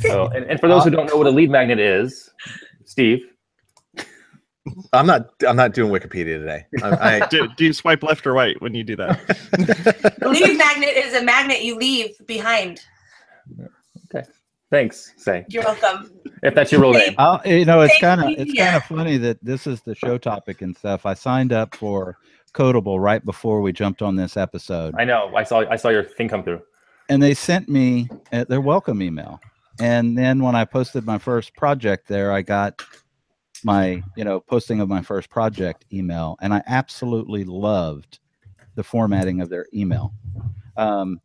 So, 0.00 0.26
and, 0.28 0.44
and 0.44 0.60
for 0.60 0.68
those 0.68 0.84
who 0.84 0.90
don't 0.90 1.06
know 1.06 1.16
what 1.16 1.26
a 1.26 1.30
lead 1.30 1.50
magnet 1.50 1.80
is, 1.80 2.30
Steve, 2.84 3.26
I'm 4.92 5.06
not. 5.06 5.30
I'm 5.46 5.56
not 5.56 5.72
doing 5.72 5.90
Wikipedia 5.90 6.38
today. 6.38 6.66
I, 6.82 7.26
Do, 7.30 7.48
do 7.56 7.64
you 7.64 7.72
swipe 7.72 8.02
left 8.02 8.26
or 8.26 8.32
right 8.32 8.60
when 8.60 8.74
you 8.74 8.84
do 8.84 8.96
that? 8.96 9.18
The 10.18 10.28
leave 10.28 10.58
magnet 10.58 10.90
is 10.96 11.14
a 11.14 11.24
magnet 11.24 11.62
you 11.62 11.76
leave 11.76 12.14
behind. 12.26 12.80
Thanks, 14.70 15.14
Sé, 15.18 15.44
You're 15.48 15.64
welcome. 15.64 16.10
if 16.42 16.54
that's 16.54 16.70
your 16.70 16.82
real 16.82 16.92
name. 16.92 17.14
I'll, 17.16 17.40
you 17.46 17.64
know, 17.64 17.80
it's 17.80 17.98
kind 18.00 18.20
of 18.20 18.28
it's 18.38 18.52
kind 18.52 18.76
of 18.76 18.84
funny 18.84 19.16
that 19.16 19.42
this 19.42 19.66
is 19.66 19.80
the 19.82 19.94
show 19.94 20.18
topic 20.18 20.60
and 20.60 20.76
stuff. 20.76 21.06
I 21.06 21.14
signed 21.14 21.52
up 21.54 21.74
for 21.74 22.18
Codeable 22.52 23.00
right 23.02 23.24
before 23.24 23.62
we 23.62 23.72
jumped 23.72 24.02
on 24.02 24.16
this 24.16 24.36
episode, 24.36 24.94
I 24.98 25.04
know. 25.04 25.32
I 25.34 25.42
saw 25.44 25.60
I 25.70 25.76
saw 25.76 25.88
your 25.88 26.04
thing 26.04 26.28
come 26.28 26.42
through. 26.42 26.60
and 27.08 27.22
they 27.22 27.32
sent 27.34 27.68
me 27.68 28.08
uh, 28.32 28.44
their 28.44 28.60
welcome 28.60 29.00
email. 29.02 29.40
And 29.80 30.18
then 30.18 30.42
when 30.42 30.54
I 30.56 30.64
posted 30.64 31.06
my 31.06 31.18
first 31.18 31.54
project 31.54 32.08
there, 32.08 32.32
I 32.32 32.42
got 32.42 32.82
my 33.64 34.02
you 34.16 34.24
know 34.24 34.38
posting 34.40 34.80
of 34.80 34.88
my 34.88 35.00
first 35.02 35.30
project 35.30 35.86
email, 35.92 36.36
and 36.42 36.52
I 36.52 36.62
absolutely 36.66 37.44
loved 37.44 38.18
the 38.74 38.82
formatting 38.84 39.40
of 39.40 39.48
their 39.48 39.66
email. 39.72 40.12
Um, 40.76 41.20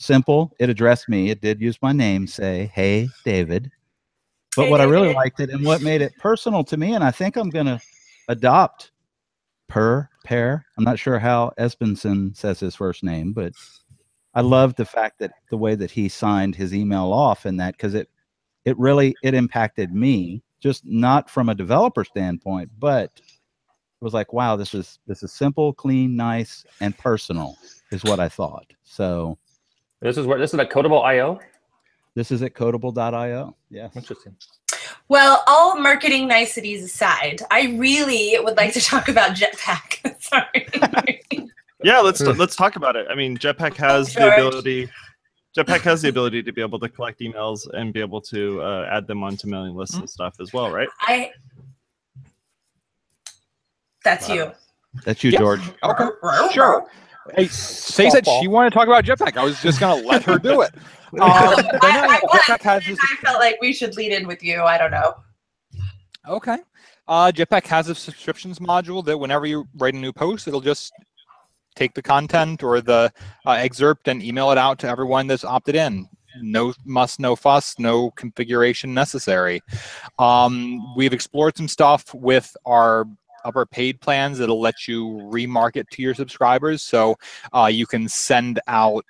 simple. 0.00 0.54
It 0.58 0.70
addressed 0.70 1.08
me. 1.08 1.30
It 1.30 1.40
did 1.40 1.60
use 1.60 1.78
my 1.82 1.92
name. 1.92 2.26
Say, 2.26 2.70
"Hey, 2.74 3.08
David." 3.24 3.70
But 4.56 4.64
Hey, 4.64 4.70
what 4.70 4.80
I 4.80 4.84
really 4.84 5.14
liked 5.14 5.40
it, 5.40 5.50
and 5.50 5.64
what 5.64 5.82
made 5.82 6.02
it 6.02 6.16
personal 6.18 6.64
to 6.64 6.76
me, 6.76 6.94
and 6.94 7.04
I 7.04 7.10
think 7.10 7.36
I'm 7.36 7.50
gonna 7.50 7.80
adopt 8.28 8.90
per 9.68 10.08
pair. 10.24 10.66
I'm 10.76 10.84
not 10.84 10.98
sure 10.98 11.18
how 11.18 11.52
Espenson 11.58 12.36
says 12.36 12.58
his 12.58 12.74
first 12.74 13.04
name, 13.04 13.32
but 13.32 13.52
I 14.34 14.40
love 14.40 14.74
the 14.74 14.84
fact 14.84 15.18
that 15.20 15.32
the 15.50 15.56
way 15.56 15.74
that 15.76 15.90
he 15.90 16.08
signed 16.08 16.56
his 16.56 16.74
email 16.74 17.12
off 17.12 17.46
in 17.46 17.56
that 17.58 17.76
because 17.76 17.94
it 17.94 18.08
it 18.64 18.78
really 18.78 19.14
it 19.22 19.34
impacted 19.34 19.94
me 19.94 20.42
just 20.60 20.84
not 20.84 21.30
from 21.30 21.48
a 21.48 21.54
developer 21.54 22.04
standpoint, 22.04 22.70
but 22.78 23.12
it 23.16 24.04
was 24.04 24.14
like, 24.14 24.32
wow, 24.32 24.56
this 24.56 24.74
is 24.74 24.98
this 25.06 25.22
is 25.22 25.32
simple, 25.32 25.72
clean, 25.72 26.16
nice, 26.16 26.64
and 26.80 26.96
personal 26.98 27.56
is 27.92 28.04
what 28.04 28.20
I 28.20 28.28
thought. 28.28 28.66
So 28.82 29.38
This 30.00 30.16
is 30.16 30.26
where 30.26 30.38
this 30.38 30.54
is 30.54 30.60
at 30.60 30.70
Codeable.io. 30.70 31.40
this 32.14 32.30
is 32.30 32.42
at 32.42 32.54
codeable.io. 32.54 33.54
Yes. 33.70 33.94
Interesting. 33.96 34.34
Well, 35.08 35.42
all 35.46 35.78
marketing 35.78 36.26
niceties 36.28 36.82
aside, 36.84 37.42
I 37.50 37.74
really 37.78 38.36
would 38.42 38.56
like 38.56 38.72
to 38.74 38.80
talk 38.80 39.08
about 39.08 39.36
Jetpack. 39.36 40.20
Sorry. 40.22 41.22
Yeah, 41.82 42.00
let's 42.00 42.20
let's 42.20 42.56
talk 42.56 42.76
about 42.76 42.96
it. 42.96 43.06
I 43.10 43.14
mean, 43.14 43.36
Jetpack 43.38 43.74
has 43.76 44.14
the 44.14 44.32
ability. 44.32 44.88
Jetpack 45.56 45.80
has 45.80 46.02
the 46.02 46.08
ability 46.08 46.42
to 46.44 46.52
be 46.52 46.60
able 46.60 46.78
to 46.78 46.88
collect 46.88 47.20
emails 47.20 47.68
and 47.74 47.92
be 47.92 48.00
able 48.00 48.20
to 48.22 48.62
uh, 48.62 48.88
add 48.90 49.06
them 49.06 49.22
onto 49.24 49.48
mailing 49.48 49.74
lists 49.74 49.96
and 49.96 50.08
stuff 50.08 50.34
as 50.40 50.52
well, 50.52 50.70
right? 50.70 50.88
I. 51.00 51.32
That's 54.04 54.28
you. 54.28 54.52
That's 55.04 55.22
you, 55.24 55.30
Yeah. 55.30 55.38
George. 55.38 55.60
Okay, 55.84 56.06
sure. 56.52 56.86
Hey, 57.34 57.44
Sé 57.46 58.10
said 58.10 58.26
she 58.26 58.48
wanted 58.48 58.70
to 58.70 58.74
talk 58.74 58.86
about 58.86 59.04
Jetpack. 59.04 59.36
I 59.36 59.44
was 59.44 59.60
just 59.60 59.78
gonna 59.78 60.02
let 60.06 60.22
her 60.24 60.38
do 60.38 60.62
it. 60.62 60.74
Um, 61.12 61.22
I, 61.22 61.68
but 61.72 61.82
I, 61.82 62.20
Jetpack 62.20 62.62
has 62.62 62.86
this 62.86 62.96
I 63.02 63.16
felt 63.16 63.40
like 63.40 63.58
we 63.60 63.72
should 63.72 63.96
lead 63.96 64.12
in 64.12 64.28
with 64.28 64.44
you. 64.44 64.62
I 64.62 64.78
don't 64.78 64.92
know. 64.92 65.16
Okay. 66.28 66.58
Uh, 67.08 67.32
Jetpack 67.32 67.66
has 67.66 67.88
a 67.88 67.96
subscriptions 67.96 68.60
module 68.60 69.04
that 69.06 69.18
whenever 69.18 69.44
you 69.44 69.66
write 69.76 69.94
a 69.94 69.96
new 69.96 70.12
post, 70.12 70.46
it'll 70.46 70.60
just 70.60 70.92
take 71.74 71.94
the 71.94 72.02
content 72.02 72.62
or 72.62 72.80
the 72.80 73.12
uh, 73.44 73.50
excerpt 73.50 74.06
and 74.06 74.22
email 74.22 74.52
it 74.52 74.58
out 74.58 74.78
to 74.78 74.88
everyone 74.88 75.26
that's 75.26 75.44
opted 75.44 75.74
in. 75.74 76.08
No 76.40 76.72
must, 76.84 77.18
no 77.18 77.34
fuss, 77.34 77.76
no 77.78 78.12
configuration 78.12 78.94
necessary. 78.94 79.60
Um, 80.20 80.94
we've 80.94 81.12
explored 81.12 81.56
some 81.56 81.66
stuff 81.66 82.14
with 82.14 82.56
our 82.64 83.06
our 83.44 83.66
paid 83.66 84.00
plans 84.00 84.38
that'll 84.38 84.60
let 84.60 84.86
you 84.88 85.06
remarket 85.32 85.88
to 85.90 86.02
your 86.02 86.14
subscribers. 86.14 86.82
So 86.82 87.16
uh, 87.52 87.70
you 87.72 87.86
can 87.86 88.08
send 88.08 88.60
out 88.66 89.04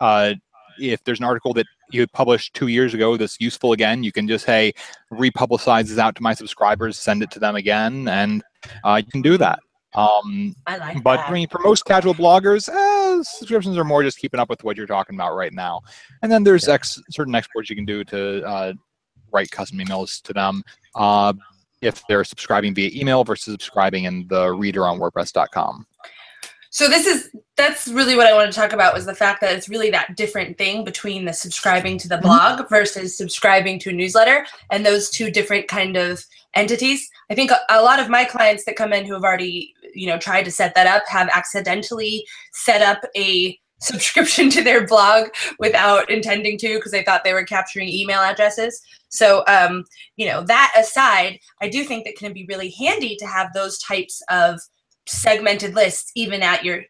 uh, 0.00 0.34
if 0.78 1.02
there's 1.04 1.20
an 1.20 1.24
article 1.24 1.54
that 1.54 1.66
you 1.90 2.06
published 2.08 2.54
two 2.54 2.66
years 2.66 2.94
ago 2.94 3.16
that's 3.16 3.40
useful 3.40 3.72
again, 3.72 4.02
you 4.02 4.12
can 4.12 4.26
just 4.28 4.44
hey 4.44 4.72
republicize 5.10 5.88
this 5.88 5.98
out 5.98 6.14
to 6.16 6.22
my 6.22 6.34
subscribers, 6.34 6.98
send 6.98 7.22
it 7.22 7.30
to 7.30 7.38
them 7.38 7.56
again, 7.56 8.08
and 8.08 8.42
uh, 8.84 9.00
you 9.04 9.10
can 9.10 9.22
do 9.22 9.36
that. 9.38 9.60
Um, 9.94 10.54
I 10.66 10.76
like 10.76 11.02
but 11.02 11.16
that. 11.16 11.30
I 11.30 11.32
mean, 11.32 11.48
for 11.48 11.58
most 11.60 11.84
casual 11.84 12.14
bloggers, 12.14 12.68
eh, 12.68 13.22
subscriptions 13.22 13.78
are 13.78 13.84
more 13.84 14.02
just 14.02 14.18
keeping 14.18 14.38
up 14.38 14.50
with 14.50 14.62
what 14.62 14.76
you're 14.76 14.86
talking 14.86 15.14
about 15.14 15.34
right 15.34 15.52
now. 15.52 15.80
And 16.22 16.30
then 16.30 16.44
there's 16.44 16.68
ex- 16.68 17.00
certain 17.10 17.34
exports 17.34 17.70
you 17.70 17.76
can 17.76 17.86
do 17.86 18.04
to 18.04 18.44
uh, 18.44 18.72
write 19.32 19.50
custom 19.50 19.78
emails 19.78 20.20
to 20.22 20.34
them 20.34 20.62
uh, 20.96 21.32
if 21.86 22.02
they're 22.08 22.24
subscribing 22.24 22.74
via 22.74 22.90
email 22.92 23.24
versus 23.24 23.52
subscribing 23.52 24.04
in 24.04 24.26
the 24.28 24.52
reader 24.52 24.86
on 24.86 24.98
WordPress.com. 24.98 25.86
So 26.70 26.88
this 26.88 27.06
is 27.06 27.30
that's 27.56 27.88
really 27.88 28.16
what 28.16 28.26
I 28.26 28.34
want 28.34 28.52
to 28.52 28.58
talk 28.58 28.74
about 28.74 28.92
was 28.92 29.06
the 29.06 29.14
fact 29.14 29.40
that 29.40 29.54
it's 29.56 29.66
really 29.66 29.90
that 29.92 30.14
different 30.14 30.58
thing 30.58 30.84
between 30.84 31.24
the 31.24 31.32
subscribing 31.32 31.96
to 31.98 32.08
the 32.08 32.16
mm-hmm. 32.16 32.26
blog 32.26 32.68
versus 32.68 33.16
subscribing 33.16 33.78
to 33.78 33.90
a 33.90 33.92
newsletter 33.94 34.46
and 34.70 34.84
those 34.84 35.08
two 35.08 35.30
different 35.30 35.68
kind 35.68 35.96
of 35.96 36.22
entities. 36.54 37.08
I 37.30 37.34
think 37.34 37.50
a, 37.50 37.58
a 37.70 37.80
lot 37.80 37.98
of 37.98 38.10
my 38.10 38.26
clients 38.26 38.66
that 38.66 38.76
come 38.76 38.92
in 38.92 39.06
who 39.06 39.14
have 39.14 39.24
already, 39.24 39.72
you 39.94 40.06
know, 40.06 40.18
tried 40.18 40.42
to 40.44 40.50
set 40.50 40.74
that 40.74 40.86
up 40.86 41.04
have 41.08 41.30
accidentally 41.32 42.26
set 42.52 42.82
up 42.82 43.02
a 43.16 43.58
subscription 43.80 44.50
to 44.50 44.62
their 44.62 44.86
blog 44.86 45.28
without 45.58 46.10
intending 46.10 46.58
to 46.58 46.76
because 46.76 46.92
they 46.92 47.04
thought 47.04 47.24
they 47.24 47.34
were 47.34 47.44
capturing 47.44 47.88
email 47.88 48.20
addresses. 48.20 48.82
So, 49.08 49.44
um, 49.46 49.84
you 50.16 50.26
know, 50.26 50.42
that 50.44 50.72
aside, 50.76 51.38
I 51.60 51.68
do 51.68 51.84
think 51.84 52.04
that 52.04 52.16
can 52.16 52.32
be 52.32 52.46
really 52.48 52.70
handy 52.70 53.16
to 53.16 53.26
have 53.26 53.52
those 53.52 53.78
types 53.78 54.22
of 54.30 54.60
segmented 55.06 55.74
lists 55.74 56.10
even 56.14 56.42
at 56.42 56.64
your 56.64 56.82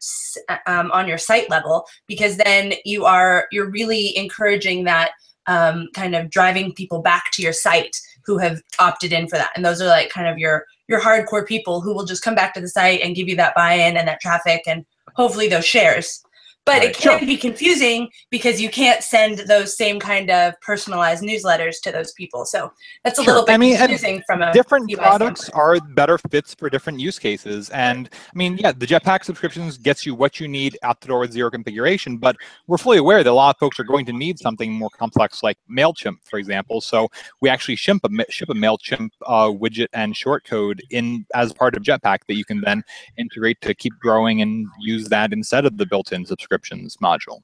um, 0.65 0.91
on 0.91 1.07
your 1.07 1.19
site 1.19 1.49
level 1.49 1.85
because 2.07 2.37
then 2.37 2.73
you 2.83 3.05
are 3.05 3.47
you're 3.51 3.69
really 3.69 4.17
encouraging 4.17 4.83
that 4.85 5.11
um, 5.45 5.87
kind 5.93 6.15
of 6.15 6.29
driving 6.29 6.73
people 6.73 7.01
back 7.01 7.31
to 7.31 7.43
your 7.43 7.53
site 7.53 7.95
who 8.25 8.39
have 8.39 8.59
opted 8.79 9.13
in 9.13 9.27
for 9.27 9.37
that 9.37 9.51
and 9.55 9.63
those 9.63 9.81
are 9.81 9.87
like 9.87 10.09
kind 10.09 10.27
of 10.27 10.39
your 10.39 10.65
your 10.87 10.99
hardcore 10.99 11.45
people 11.45 11.79
who 11.79 11.93
will 11.93 12.05
just 12.05 12.23
come 12.23 12.33
back 12.33 12.55
to 12.55 12.59
the 12.59 12.67
site 12.67 13.01
and 13.01 13.15
give 13.15 13.29
you 13.29 13.35
that 13.35 13.53
buy-in 13.55 13.95
and 13.95 14.07
that 14.07 14.19
traffic 14.19 14.63
and 14.65 14.83
hopefully 15.15 15.47
those 15.47 15.65
shares 15.65 16.23
but 16.67 16.79
Right. 16.79 16.89
it 16.89 16.97
can 16.97 17.25
be 17.25 17.37
confusing 17.37 18.09
because 18.29 18.59
you 18.61 18.69
can't 18.69 19.01
send 19.01 19.39
those 19.47 19.75
same 19.77 19.99
kind 20.01 20.29
of 20.29 20.53
personalized 20.59 21.23
newsletters 21.23 21.75
to 21.83 21.91
those 21.93 22.11
people 22.11 22.45
so 22.45 22.71
that's 23.05 23.17
a 23.19 23.23
Sure. 23.23 23.33
little 23.35 23.45
bit 23.47 23.53
I 23.53 23.57
mean, 23.57 23.77
confusing 23.77 24.21
from 24.27 24.41
a 24.41 24.51
different 24.51 24.91
UI 24.91 24.97
products 24.97 25.45
standpoint. 25.45 25.81
are 25.81 25.93
better 25.95 26.17
fits 26.29 26.53
for 26.53 26.69
different 26.69 26.99
use 26.99 27.17
cases 27.17 27.69
and 27.69 28.09
i 28.13 28.37
mean 28.37 28.57
yeah 28.57 28.73
the 28.73 28.85
jetpack 28.85 29.23
subscriptions 29.23 29.77
gets 29.77 30.05
you 30.05 30.13
what 30.13 30.39
you 30.41 30.47
need 30.47 30.77
out 30.83 30.99
the 30.99 31.07
door 31.07 31.19
with 31.19 31.31
zero 31.31 31.49
configuration 31.49 32.17
but 32.17 32.35
we're 32.67 32.77
fully 32.77 32.97
aware 32.97 33.23
that 33.23 33.29
a 33.29 33.33
lot 33.33 33.55
of 33.55 33.59
folks 33.59 33.79
are 33.79 33.85
going 33.85 34.05
to 34.05 34.13
need 34.13 34.37
something 34.37 34.71
more 34.73 34.89
complex 34.89 35.41
like 35.43 35.57
mailchimp 35.71 36.17
for 36.25 36.37
example 36.37 36.81
so 36.81 37.07
we 37.41 37.49
actually 37.49 37.77
ship 37.77 37.97
a, 38.03 38.09
ship 38.31 38.49
a 38.49 38.53
mailchimp 38.53 39.09
uh, 39.25 39.45
widget 39.47 39.87
and 39.93 40.13
shortcode 40.15 40.81
in 40.89 41.25
as 41.33 41.53
part 41.53 41.77
of 41.77 41.81
jetpack 41.81 42.19
that 42.27 42.35
you 42.35 42.43
can 42.43 42.59
then 42.61 42.83
integrate 43.17 43.59
to 43.61 43.73
keep 43.73 43.93
growing 43.99 44.41
and 44.41 44.67
use 44.81 45.07
that 45.07 45.31
instead 45.31 45.65
of 45.65 45.77
the 45.77 45.85
built-in 45.85 46.25
subscriptions 46.57 46.97
module 46.97 47.41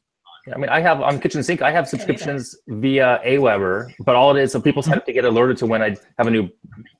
Yeah, 0.47 0.55
I 0.55 0.57
mean, 0.57 0.69
I 0.69 0.81
have 0.81 1.01
on 1.01 1.19
Kitchen 1.19 1.43
Sink. 1.43 1.61
I 1.61 1.71
have 1.71 1.87
subscriptions 1.87 2.55
via 2.67 3.21
Aweber, 3.25 3.93
but 3.99 4.15
all 4.15 4.35
it 4.35 4.41
is, 4.41 4.51
so 4.51 4.59
people 4.59 4.83
have 4.83 5.05
to 5.05 5.13
get 5.13 5.23
alerted 5.23 5.57
to 5.57 5.65
when 5.65 5.81
I 5.81 5.95
have 6.17 6.27
a 6.27 6.31
new 6.31 6.49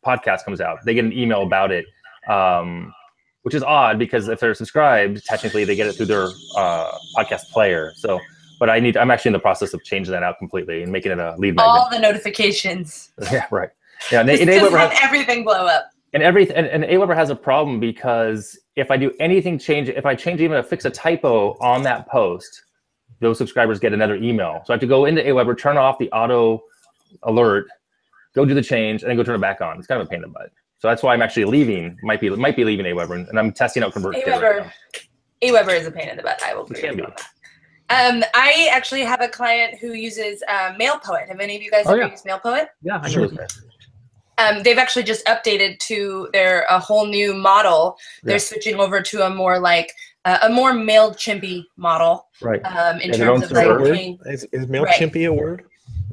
podcast 0.06 0.46
comes 0.46 0.62
out. 0.62 0.80
They 0.86 0.94
get 0.94 1.04
an 1.06 1.14
email 1.14 1.42
about 1.42 1.72
it, 1.72 1.86
um, 2.30 2.94
which 3.42 3.54
is 3.54 3.64
odd 3.64 4.00
because 4.00 4.30
if 4.30 4.40
they're 4.40 4.54
subscribed, 4.54 5.26
technically 5.26 5.66
they 5.66 5.76
get 5.76 5.88
it 5.88 5.94
through 5.94 6.06
their 6.06 6.28
uh, 6.56 6.92
podcast 7.18 7.50
player. 7.52 7.92
So, 7.98 8.20
but 8.60 8.70
I 8.70 8.80
need. 8.80 8.96
I'm 8.96 9.12
actually 9.12 9.30
in 9.30 9.34
the 9.34 9.40
process 9.40 9.74
of 9.74 9.84
changing 9.84 10.14
that 10.14 10.24
out 10.24 10.38
completely 10.38 10.84
and 10.84 10.92
making 10.92 11.12
it 11.12 11.20
a 11.20 11.36
lead 11.38 11.60
all 11.60 11.90
magnet. 11.90 12.02
the 12.02 12.08
notifications 12.08 13.12
Yeah, 13.32 13.46
right. 13.52 13.70
Yeah, 14.12 14.22
and, 14.22 14.30
just, 14.30 14.42
and 14.42 14.52
just 14.52 14.72
Aweber 14.72 14.78
have 14.78 14.92
has, 14.92 15.00
everything 15.02 15.44
blow 15.44 15.66
up 15.66 15.93
and 16.14 16.22
every 16.24 16.50
and, 16.54 16.68
and 16.68 16.84
Aweber 16.84 17.16
has 17.16 17.30
a 17.30 17.36
problem 17.36 17.80
because 17.80 18.58
if 18.76 18.92
I 18.92 18.98
do 18.98 19.12
anything 19.20 19.58
change, 19.60 19.90
if 19.90 20.06
I 20.06 20.16
change 20.16 20.42
even 20.42 20.58
to 20.58 20.64
fix 20.64 20.86
a 20.86 20.90
typo 20.90 21.58
on 21.60 21.84
that 21.84 22.08
post, 22.08 22.64
those 23.20 23.38
subscribers 23.38 23.80
get 23.80 23.94
another 23.94 24.16
email. 24.16 24.62
So 24.66 24.74
I 24.74 24.76
have 24.76 24.82
to 24.82 24.88
go 24.88 25.06
into 25.06 25.22
Aweber, 25.22 25.58
turn 25.58 25.78
off 25.78 25.98
the 25.98 26.12
auto 26.12 26.64
alert, 27.24 27.68
go 28.36 28.46
do 28.46 28.54
the 28.54 28.62
change, 28.62 29.02
and 29.04 29.10
then 29.10 29.18
go 29.18 29.24
turn 29.24 29.36
it 29.36 29.42
back 29.42 29.62
on. 29.62 29.78
It's 29.78 29.88
kind 29.88 30.02
of 30.02 30.08
a 30.08 30.10
pain 30.10 30.18
in 30.18 30.24
the 30.24 30.28
butt. 30.28 30.52
So 30.80 30.88
that's 30.90 31.02
why 31.02 31.14
I'm 31.14 31.22
actually 31.22 31.46
leaving. 31.46 31.98
Might 32.04 32.20
be 32.22 32.30
might 32.30 32.56
be 32.56 32.64
leaving 32.66 32.86
Aweber, 32.86 33.16
and, 33.16 33.28
and 33.30 33.40
I'm 33.40 33.52
testing 33.52 33.84
out 33.84 33.94
ConvertKit. 33.94 34.26
Aweber. 34.26 34.66
now. 34.66 34.72
Aweber 35.42 35.80
is 35.80 35.88
a 35.88 35.92
pain 35.92 36.10
in 36.10 36.18
the 36.18 36.24
butt. 36.24 36.42
I 36.44 36.54
will 36.54 36.66
It 36.66 36.72
agree 36.72 36.82
can 36.82 36.96
be. 36.98 37.04
on. 37.04 37.12
Um, 37.90 38.24
I 38.34 38.70
actually 38.72 39.02
have 39.02 39.22
a 39.22 39.28
client 39.28 39.78
who 39.80 39.94
uses 39.94 40.42
uh, 40.48 40.74
MailPoet. 40.80 41.28
Have 41.28 41.40
any 41.40 41.56
of 41.58 41.62
you 41.62 41.70
guys 41.70 41.86
Oh, 41.86 41.92
ever 41.92 42.02
yeah. 42.04 42.12
used 42.12 42.26
MailPoet? 42.26 42.68
Yeah, 42.82 43.00
I 43.04 43.10
Sure. 43.10 43.30
Know 44.38 44.46
those 44.46 44.54
guys. 44.54 44.58
Um, 44.58 44.64
they've 44.64 44.78
actually 44.78 45.04
just 45.04 45.26
updated 45.26 45.80
to 45.80 46.30
their 46.34 46.66
a 46.70 46.80
whole 46.80 47.06
new 47.08 47.34
model. 47.34 47.98
They're 48.24 48.36
Yeah. 48.36 48.40
switching 48.40 48.80
over 48.80 49.02
to 49.02 49.26
a 49.26 49.30
more 49.30 49.60
like 49.60 49.92
uh, 50.26 50.38
a 50.44 50.50
more 50.50 50.72
Mailchimpy 50.72 51.66
model 51.76 52.28
Right. 52.42 52.62
um, 52.66 53.02
in 53.02 53.12
Yeah, 53.12 53.18
their 53.18 53.32
own 53.32 53.42
terms 53.42 53.52
of 53.52 53.58
like 53.58 53.94
being- 53.94 54.20
Is, 54.26 54.46
is 54.54 54.68
MailChimp 54.68 55.16
a 55.18 55.30
word? 55.34 55.66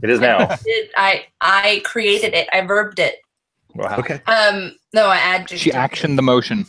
It 0.02 0.11
is 0.11 0.18
now. 0.18 0.46
Did- 0.64 0.90
I 0.96 1.26
I 1.40 1.80
created 1.85 2.35
it. 2.35 2.48
I 2.52 2.62
verbed 2.62 2.98
it. 2.98 3.16
Wow. 3.76 3.96
Okay. 3.98 4.20
Um, 4.26 4.74
no, 4.92 5.06
I 5.06 5.16
add. 5.18 5.48
she 5.48 5.70
actioned 5.70 6.16
the 6.16 6.22
motion 6.22 6.66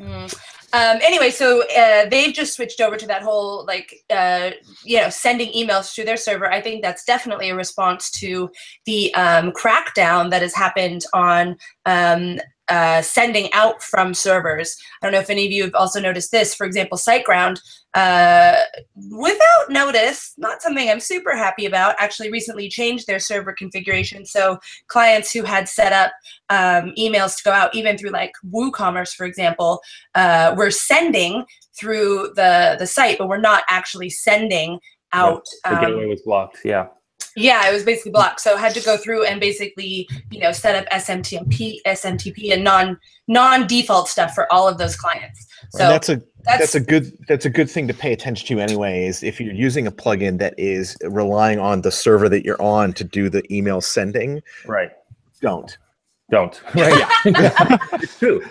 Mm. 0.00 0.34
Um, 0.74 0.98
anyway, 1.02 1.30
so 1.30 1.62
uh, 1.68 2.08
they've 2.08 2.34
just 2.34 2.54
switched 2.54 2.80
over 2.80 2.96
to 2.96 3.06
that 3.06 3.22
whole 3.22 3.64
like 3.64 3.94
uh, 4.10 4.50
you 4.84 4.98
know 5.00 5.08
sending 5.08 5.52
emails 5.52 5.94
through 5.94 6.04
their 6.04 6.16
server. 6.16 6.50
I 6.50 6.60
think 6.60 6.82
that's 6.82 7.04
definitely 7.04 7.50
a 7.50 7.54
response 7.54 8.10
to 8.18 8.50
the 8.84 9.14
um, 9.14 9.52
crackdown 9.52 10.30
that 10.30 10.42
has 10.42 10.52
happened 10.52 11.04
on 11.14 11.56
um, 11.86 12.40
uh, 12.68 13.02
sending 13.02 13.52
out 13.52 13.82
from 13.82 14.14
servers. 14.14 14.76
I 15.00 15.06
don't 15.06 15.12
know 15.12 15.20
if 15.20 15.30
any 15.30 15.46
of 15.46 15.52
you 15.52 15.62
have 15.64 15.74
also 15.74 16.00
noticed 16.00 16.30
this. 16.30 16.54
For 16.54 16.66
example, 16.66 16.96
SiteGround, 16.96 17.60
uh, 17.94 18.56
without 19.10 19.70
notice, 19.70 20.32
not 20.38 20.62
something 20.62 20.88
I'm 20.88 21.00
super 21.00 21.36
happy 21.36 21.66
about. 21.66 21.94
Actually, 21.98 22.30
recently 22.30 22.68
changed 22.68 23.06
their 23.06 23.18
server 23.18 23.52
configuration. 23.52 24.24
So 24.24 24.58
clients 24.88 25.32
who 25.32 25.42
had 25.42 25.68
set 25.68 25.92
up 25.92 26.12
um, 26.48 26.92
emails 26.98 27.36
to 27.36 27.42
go 27.44 27.52
out, 27.52 27.74
even 27.74 27.98
through 27.98 28.10
like 28.10 28.32
WooCommerce, 28.52 29.14
for 29.14 29.26
example, 29.26 29.80
uh, 30.14 30.54
we're 30.56 30.70
sending 30.70 31.44
through 31.78 32.32
the 32.36 32.76
the 32.78 32.86
site, 32.86 33.18
but 33.18 33.28
we're 33.28 33.38
not 33.38 33.64
actually 33.68 34.10
sending 34.10 34.78
out. 35.12 35.44
The 35.64 35.76
Um, 35.76 35.84
gateway 35.84 36.06
was 36.06 36.22
blocked. 36.22 36.58
Yeah. 36.64 36.86
Yeah, 37.36 37.68
it 37.68 37.72
was 37.72 37.82
basically 37.82 38.12
blocked. 38.12 38.40
So 38.40 38.54
I 38.54 38.60
had 38.60 38.74
to 38.74 38.80
go 38.80 38.96
through 38.96 39.24
and 39.24 39.40
basically, 39.40 40.08
you 40.30 40.40
know, 40.40 40.52
set 40.52 40.76
up 40.76 40.88
SMTP, 40.92 41.78
SMTP, 41.86 42.52
and 42.52 42.62
non 42.62 42.98
non 43.26 43.66
default 43.66 44.08
stuff 44.08 44.34
for 44.34 44.52
all 44.52 44.68
of 44.68 44.78
those 44.78 44.96
clients. 44.96 45.46
So 45.70 45.84
and 45.84 45.92
that's 45.92 46.08
a 46.08 46.22
that's, 46.44 46.58
that's 46.58 46.74
a 46.74 46.80
good 46.80 47.12
that's 47.26 47.46
a 47.46 47.50
good 47.50 47.70
thing 47.70 47.88
to 47.88 47.94
pay 47.94 48.12
attention 48.12 48.46
to 48.48 48.60
anyway 48.62 49.06
is 49.06 49.22
if 49.22 49.40
you're 49.40 49.54
using 49.54 49.86
a 49.86 49.92
plugin 49.92 50.38
that 50.38 50.54
is 50.58 50.96
relying 51.02 51.58
on 51.58 51.80
the 51.80 51.90
server 51.90 52.28
that 52.28 52.44
you're 52.44 52.60
on 52.60 52.92
to 52.94 53.04
do 53.04 53.28
the 53.28 53.42
email 53.52 53.80
sending 53.80 54.42
Right. 54.66 54.90
don't 55.40 55.78
Don't. 56.34 56.60
Right. 56.74 57.06
Yeah. 57.24 57.78
it's 57.92 58.18
true. 58.18 58.42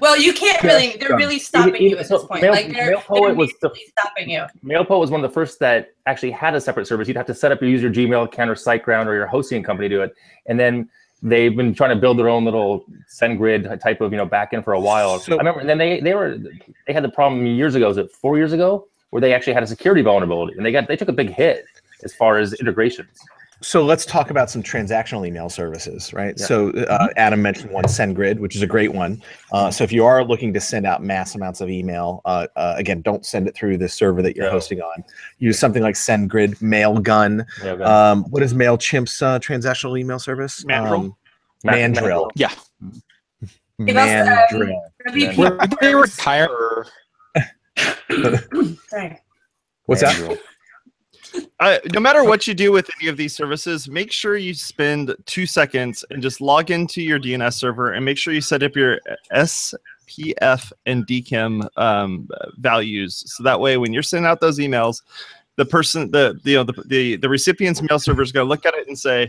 well, 0.00 0.16
you 0.16 0.32
can't 0.32 0.62
really. 0.62 0.96
They're 0.98 1.14
really 1.16 1.38
stopping 1.38 1.82
you 1.82 1.98
at 1.98 2.06
So 2.06 2.16
this 2.18 2.26
point. 2.26 2.40
Mail- 2.42 2.52
like 2.52 2.72
they're, 2.72 2.96
MailPoet 2.96 3.20
they're 3.26 3.34
was 3.34 3.52
the- 3.60 3.70
stopping 3.90 4.30
you. 4.30 4.44
MailPo 4.64 4.98
was 4.98 5.10
one 5.10 5.22
of 5.22 5.30
the 5.30 5.34
first 5.34 5.58
that 5.60 5.90
actually 6.06 6.30
had 6.30 6.54
a 6.54 6.60
separate 6.60 6.86
service. 6.86 7.06
You'd 7.06 7.18
have 7.18 7.26
to 7.26 7.34
set 7.34 7.52
up 7.52 7.60
your 7.60 7.68
user 7.68 7.90
Gmail 7.90 8.24
account 8.24 8.48
or 8.48 8.54
SiteGround 8.54 9.06
or 9.06 9.14
your 9.14 9.26
hosting 9.26 9.62
company 9.62 9.90
to 9.90 9.94
do 9.96 10.02
it. 10.02 10.14
And 10.46 10.58
then 10.58 10.88
they've 11.22 11.54
been 11.54 11.74
trying 11.74 11.90
to 11.90 11.96
build 12.00 12.18
their 12.18 12.30
own 12.30 12.46
little 12.46 12.86
SendGrid 13.20 13.78
type 13.80 14.00
of 14.00 14.10
you 14.10 14.16
know 14.16 14.26
backend 14.26 14.64
for 14.64 14.72
a 14.72 14.80
while. 14.80 15.18
So- 15.18 15.34
I 15.34 15.36
remember. 15.36 15.60
And 15.60 15.68
then 15.68 15.76
they 15.76 16.00
they 16.00 16.14
were 16.14 16.38
they 16.86 16.92
had 16.94 17.04
the 17.04 17.10
problem 17.10 17.44
years 17.44 17.74
ago. 17.74 17.88
Was 17.88 17.98
it 17.98 18.10
four 18.10 18.38
years 18.38 18.54
ago 18.54 18.86
where 19.10 19.20
they 19.20 19.34
actually 19.34 19.52
had 19.52 19.62
a 19.62 19.66
security 19.66 20.00
vulnerability 20.00 20.54
and 20.56 20.64
they 20.64 20.72
got 20.72 20.88
they 20.88 20.96
took 20.96 21.08
a 21.08 21.12
big 21.12 21.28
hit 21.30 21.66
as 22.04 22.14
far 22.14 22.38
as 22.38 22.54
integrations. 22.54 23.20
So 23.60 23.84
let's 23.84 24.06
talk 24.06 24.30
about 24.30 24.48
some 24.48 24.62
transactional 24.62 25.26
email 25.26 25.48
services 25.48 26.12
right 26.12 26.34
Yeah. 26.38 26.46
so 26.46 26.70
uh, 26.70 27.08
adam 27.16 27.42
mentioned 27.42 27.70
one 27.72 27.84
sendgrid 27.86 28.38
which 28.38 28.54
is 28.54 28.62
a 28.62 28.66
great 28.66 28.92
one 28.94 29.20
uh, 29.52 29.70
so 29.70 29.82
if 29.84 29.90
you 29.92 30.04
are 30.04 30.24
looking 30.24 30.52
to 30.52 30.60
send 30.60 30.86
out 30.86 31.02
mass 31.02 31.34
amounts 31.34 31.60
of 31.60 31.68
email 31.68 32.20
uh, 32.24 32.46
uh, 32.56 32.74
again 32.76 33.00
don't 33.02 33.26
send 33.26 33.48
it 33.48 33.54
through 33.56 33.76
the 33.76 33.88
server 33.88 34.22
that 34.22 34.36
you're 34.36 34.46
No. 34.46 34.52
hosting 34.52 34.80
on 34.80 35.02
use 35.38 35.58
something 35.58 35.82
like 35.82 35.96
sendgrid 35.96 36.56
mailgun 36.60 37.44
Yeah, 37.64 37.70
okay. 37.72 37.82
um, 37.82 38.24
what 38.30 38.42
is 38.42 38.54
mailchimp's 38.54 39.20
uh, 39.22 39.38
transactional 39.40 39.98
email 39.98 40.18
service 40.20 40.64
Mandrill? 40.64 41.00
um, 41.00 41.16
mandrill 41.64 42.30
Yeah. 42.36 42.52
They've 43.80 43.96
also, 43.96 44.06
mandrill 44.24 44.82
WP 45.08 45.36
Were 45.38 45.56
they 45.80 45.92
Farms- 45.92 46.16
retire? 46.16 46.86
Sorry. 48.88 49.20
what's 49.86 50.00
that 50.02 50.38
I, 51.60 51.80
no 51.92 52.00
matter 52.00 52.22
what 52.24 52.46
you 52.46 52.54
do 52.54 52.70
with 52.70 52.88
any 53.00 53.08
of 53.08 53.16
these 53.16 53.34
services, 53.34 53.88
make 53.88 54.12
sure 54.12 54.36
you 54.36 54.54
spend 54.54 55.14
two 55.26 55.46
seconds 55.46 56.04
and 56.10 56.22
just 56.22 56.40
log 56.40 56.70
into 56.70 57.02
your 57.02 57.18
DNS 57.18 57.52
server 57.52 57.92
and 57.92 58.04
make 58.04 58.16
sure 58.16 58.32
you 58.32 58.40
set 58.40 58.62
up 58.62 58.76
your 58.76 59.00
SPF 59.32 60.72
and 60.86 61.06
DKIM 61.06 61.68
um, 61.76 62.28
values. 62.58 63.24
So 63.26 63.42
that 63.42 63.58
way, 63.58 63.76
when 63.76 63.92
you're 63.92 64.02
sending 64.02 64.26
out 64.26 64.40
those 64.40 64.58
emails, 64.58 65.02
the 65.56 65.64
person, 65.64 66.10
the 66.12 66.38
the 66.44 66.50
you 66.50 66.56
know, 66.56 66.64
the, 66.64 66.82
the, 66.86 67.16
the 67.16 67.28
recipient's 67.28 67.82
mail 67.82 67.98
server 67.98 68.22
is 68.22 68.30
going 68.30 68.46
to 68.46 68.48
look 68.48 68.64
at 68.64 68.74
it 68.74 68.86
and 68.86 68.98
say, 68.98 69.28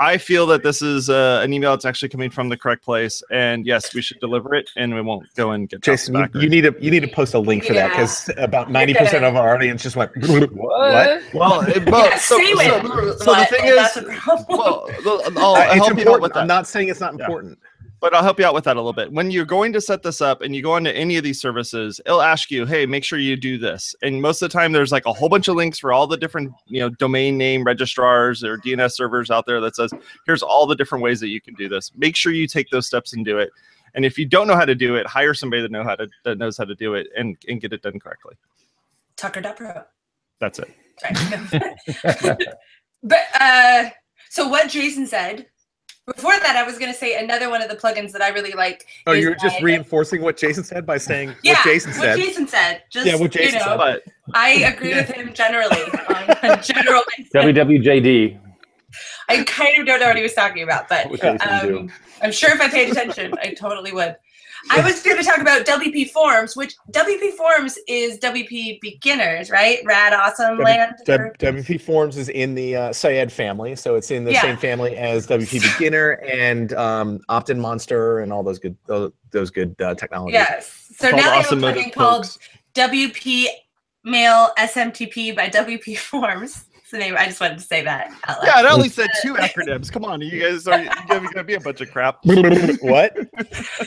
I 0.00 0.16
feel 0.16 0.46
that 0.46 0.62
this 0.62 0.80
is 0.80 1.10
uh, 1.10 1.42
an 1.44 1.52
email 1.52 1.72
that's 1.72 1.84
actually 1.84 2.08
coming 2.08 2.30
from 2.30 2.48
the 2.48 2.56
correct 2.56 2.82
place, 2.82 3.22
and 3.30 3.66
yes, 3.66 3.94
we 3.94 4.00
should 4.00 4.18
deliver 4.18 4.54
it, 4.54 4.70
and 4.74 4.94
we 4.94 5.02
won't 5.02 5.32
go 5.34 5.50
and 5.50 5.68
get 5.68 5.82
Jason, 5.82 6.14
you, 6.16 6.26
you 6.40 6.48
need 6.48 6.62
to 6.62 6.74
you 6.80 6.90
need 6.90 7.00
to 7.00 7.08
post 7.08 7.34
a 7.34 7.38
link 7.38 7.64
for 7.64 7.74
that 7.74 7.90
because 7.90 8.30
about 8.38 8.70
ninety 8.70 8.94
percent 8.94 9.26
of 9.26 9.36
our 9.36 9.54
audience 9.54 9.82
just 9.82 9.96
went 9.96 10.10
What? 10.52 11.22
Well, 11.34 11.60
it, 11.68 11.88
well 11.90 12.06
yeah, 12.06 12.16
so, 12.16 12.38
say 12.38 12.54
so, 12.54 12.76
it. 12.76 12.82
so 13.18 13.24
the 13.24 13.24
but 13.26 13.48
thing 13.50 13.66
is, 13.66 14.46
well, 14.48 14.88
I'll, 15.36 15.54
Uh, 15.54 15.66
I'll 15.66 15.76
it's 15.76 15.86
help 15.86 15.98
you 15.98 16.10
out 16.10 16.22
with 16.22 16.32
important. 16.32 16.34
that. 16.34 16.40
I'm 16.40 16.46
not 16.46 16.66
saying 16.66 16.88
it's 16.88 17.00
not 17.00 17.14
Yeah. 17.18 17.28
But 18.00 18.14
I'll 18.14 18.22
help 18.22 18.38
you 18.38 18.46
out 18.46 18.54
with 18.54 18.64
that 18.64 18.76
a 18.76 18.80
little 18.80 18.92
bit. 18.92 19.12
When 19.12 19.30
you're 19.30 19.44
going 19.44 19.72
to 19.74 19.80
set 19.80 20.02
this 20.02 20.20
up 20.20 20.42
and 20.42 20.54
you 20.56 20.62
go 20.62 20.76
into 20.76 20.94
any 20.96 21.16
of 21.16 21.24
these 21.24 21.40
services, 21.40 22.00
it'll 22.06 22.22
ask 22.22 22.50
you, 22.50 22.66
"Hey, 22.66 22.86
make 22.86 23.04
sure 23.04 23.18
you 23.18 23.36
do 23.36 23.58
this." 23.58 23.94
And 24.02 24.20
most 24.22 24.42
of 24.42 24.50
the 24.50 24.52
time, 24.52 24.72
there's 24.72 24.92
like 24.92 25.06
a 25.06 25.12
whole 25.12 25.28
bunch 25.28 25.48
of 25.48 25.56
links 25.56 25.78
for 25.78 25.92
all 25.92 26.06
the 26.06 26.16
different, 26.16 26.52
you 26.66 26.80
know, 26.80 26.88
domain 26.88 27.36
name 27.38 27.64
registrars 27.64 28.42
or 28.42 28.58
DNS 28.58 28.92
servers 28.92 29.30
out 29.30 29.46
there 29.46 29.60
that 29.60 29.76
says, 29.76 29.92
"Here's 30.26 30.42
all 30.42 30.66
the 30.66 30.76
different 30.76 31.04
ways 31.04 31.20
that 31.20 31.28
you 31.28 31.40
can 31.40 31.54
do 31.54 31.68
this." 31.68 31.92
Make 31.96 32.16
sure 32.16 32.32
you 32.32 32.46
take 32.46 32.70
those 32.70 32.86
steps 32.86 33.12
and 33.12 33.24
do 33.24 33.38
it. 33.38 33.50
And 33.94 34.04
if 34.04 34.18
you 34.18 34.26
don't 34.26 34.46
know 34.46 34.56
how 34.56 34.64
to 34.64 34.74
do 34.74 34.96
it, 34.96 35.06
hire 35.06 35.34
somebody 35.34 35.62
that 35.62 35.70
know 35.70 35.84
how 35.84 35.96
to 35.96 36.08
that 36.24 36.38
knows 36.38 36.56
how 36.56 36.64
to 36.64 36.74
do 36.74 36.94
it 36.94 37.08
and 37.16 37.36
and 37.48 37.60
get 37.60 37.72
it 37.72 37.82
done 37.82 37.98
correctly. 37.98 38.34
Tucker.pro. 39.16 39.82
That's 40.38 40.58
it. 40.58 40.70
But 43.02 43.20
uh, 43.38 43.90
so 44.28 44.48
what 44.48 44.68
Jason 44.68 45.06
said 45.06 45.46
before 46.14 46.38
that, 46.40 46.56
I 46.56 46.62
was 46.62 46.78
going 46.78 46.92
to 46.92 46.98
say 46.98 47.22
another 47.22 47.50
one 47.50 47.62
of 47.62 47.68
the 47.68 47.76
plugins 47.76 48.12
that 48.12 48.22
I 48.22 48.28
really 48.28 48.52
like. 48.52 48.86
Oh, 49.06 49.12
you're 49.12 49.34
just 49.34 49.60
my- 49.60 49.64
reinforcing 49.66 50.22
what 50.22 50.36
Jason 50.36 50.64
said 50.64 50.84
by 50.86 50.98
saying 50.98 51.34
yeah, 51.42 51.54
what 51.54 51.64
Jason 51.64 51.92
said. 51.92 52.16
What 52.16 52.18
Jason 52.18 52.46
said. 52.48 52.82
Just, 52.90 53.06
Yeah, 53.06 53.16
what 53.16 53.30
Jason 53.30 53.60
you 53.60 53.66
know, 53.66 53.78
said. 53.78 54.00
I 54.34 54.50
agree 54.50 54.94
with 54.94 55.08
him 55.08 55.32
generally 55.32 55.82
on 55.82 56.30
a 56.50 56.62
general. 56.62 57.02
WWJD. 57.34 58.38
I 59.28 59.44
kind 59.44 59.78
of 59.78 59.86
don't 59.86 60.00
know 60.00 60.08
what 60.08 60.16
he 60.16 60.22
was 60.22 60.34
talking 60.34 60.62
about, 60.62 60.88
but 60.88 61.08
What 61.10 61.20
Jason 61.20 61.68
do. 61.68 61.78
um, 61.80 61.92
I'm 62.22 62.32
sure 62.32 62.50
if 62.50 62.60
I 62.60 62.68
paid 62.68 62.90
attention, 62.90 63.32
I 63.40 63.54
totally 63.54 63.92
would. 63.92 64.16
I 64.70 64.82
was 64.82 65.02
going 65.02 65.16
to 65.16 65.22
talk 65.22 65.38
about 65.38 65.64
WP 65.64 66.10
Forms, 66.10 66.54
which 66.56 66.74
WP 66.92 67.32
Forms 67.32 67.78
is 67.88 68.18
WP 68.18 68.80
Beginners, 68.80 69.50
right? 69.50 69.78
Rad 69.84 70.12
Awesome 70.12 70.58
W- 70.58 70.64
Land. 70.64 70.94
W- 71.06 71.32
WP 71.38 71.80
Forms 71.80 72.16
is 72.16 72.28
in 72.28 72.54
the 72.54 72.76
uh, 72.76 72.92
Syed 72.92 73.32
family, 73.32 73.74
so 73.76 73.94
it's 73.94 74.10
in 74.10 74.24
the 74.24 74.32
Yeah. 74.32 74.42
same 74.42 74.56
family 74.56 74.96
as 74.96 75.26
WP 75.26 75.62
Beginner 75.78 76.12
and 76.30 76.72
um, 76.74 77.20
Opt-in 77.28 77.58
Monster 77.60 78.20
and 78.20 78.32
all 78.32 78.42
those 78.42 78.58
good 78.58 78.76
those, 78.86 79.12
those 79.30 79.50
good 79.50 79.74
uh, 79.80 79.94
technologies. 79.94 80.34
Yes. 80.34 80.92
So 80.96 81.10
now 81.10 81.16
they 81.16 81.22
have 81.22 81.34
a 81.34 81.38
Awesome 81.38 81.60
plugin 81.60 81.92
called 81.92 82.36
WP 82.74 83.46
Mail 84.04 84.50
SMTP 84.58 85.34
by 85.34 85.48
WP 85.48 85.96
Forms. 85.98 86.64
It's 86.90 86.98
the 86.98 87.06
name. 87.06 87.14
I 87.16 87.26
just 87.26 87.40
wanted 87.40 87.58
to 87.58 87.64
say 87.64 87.84
that. 87.84 88.10
Out 88.26 88.38
loud. 88.38 88.46
yeah, 88.46 88.68
I 88.68 88.72
only 88.72 88.88
said 88.88 89.10
two 89.22 89.34
acronyms. 89.34 89.92
Come 89.92 90.04
on, 90.04 90.20
you 90.20 90.40
guys 90.40 90.66
are 90.66 90.84
going 91.06 91.32
to 91.34 91.44
be 91.44 91.54
a 91.54 91.60
bunch 91.60 91.80
of 91.80 91.88
crap. 91.92 92.18
what? 92.24 93.16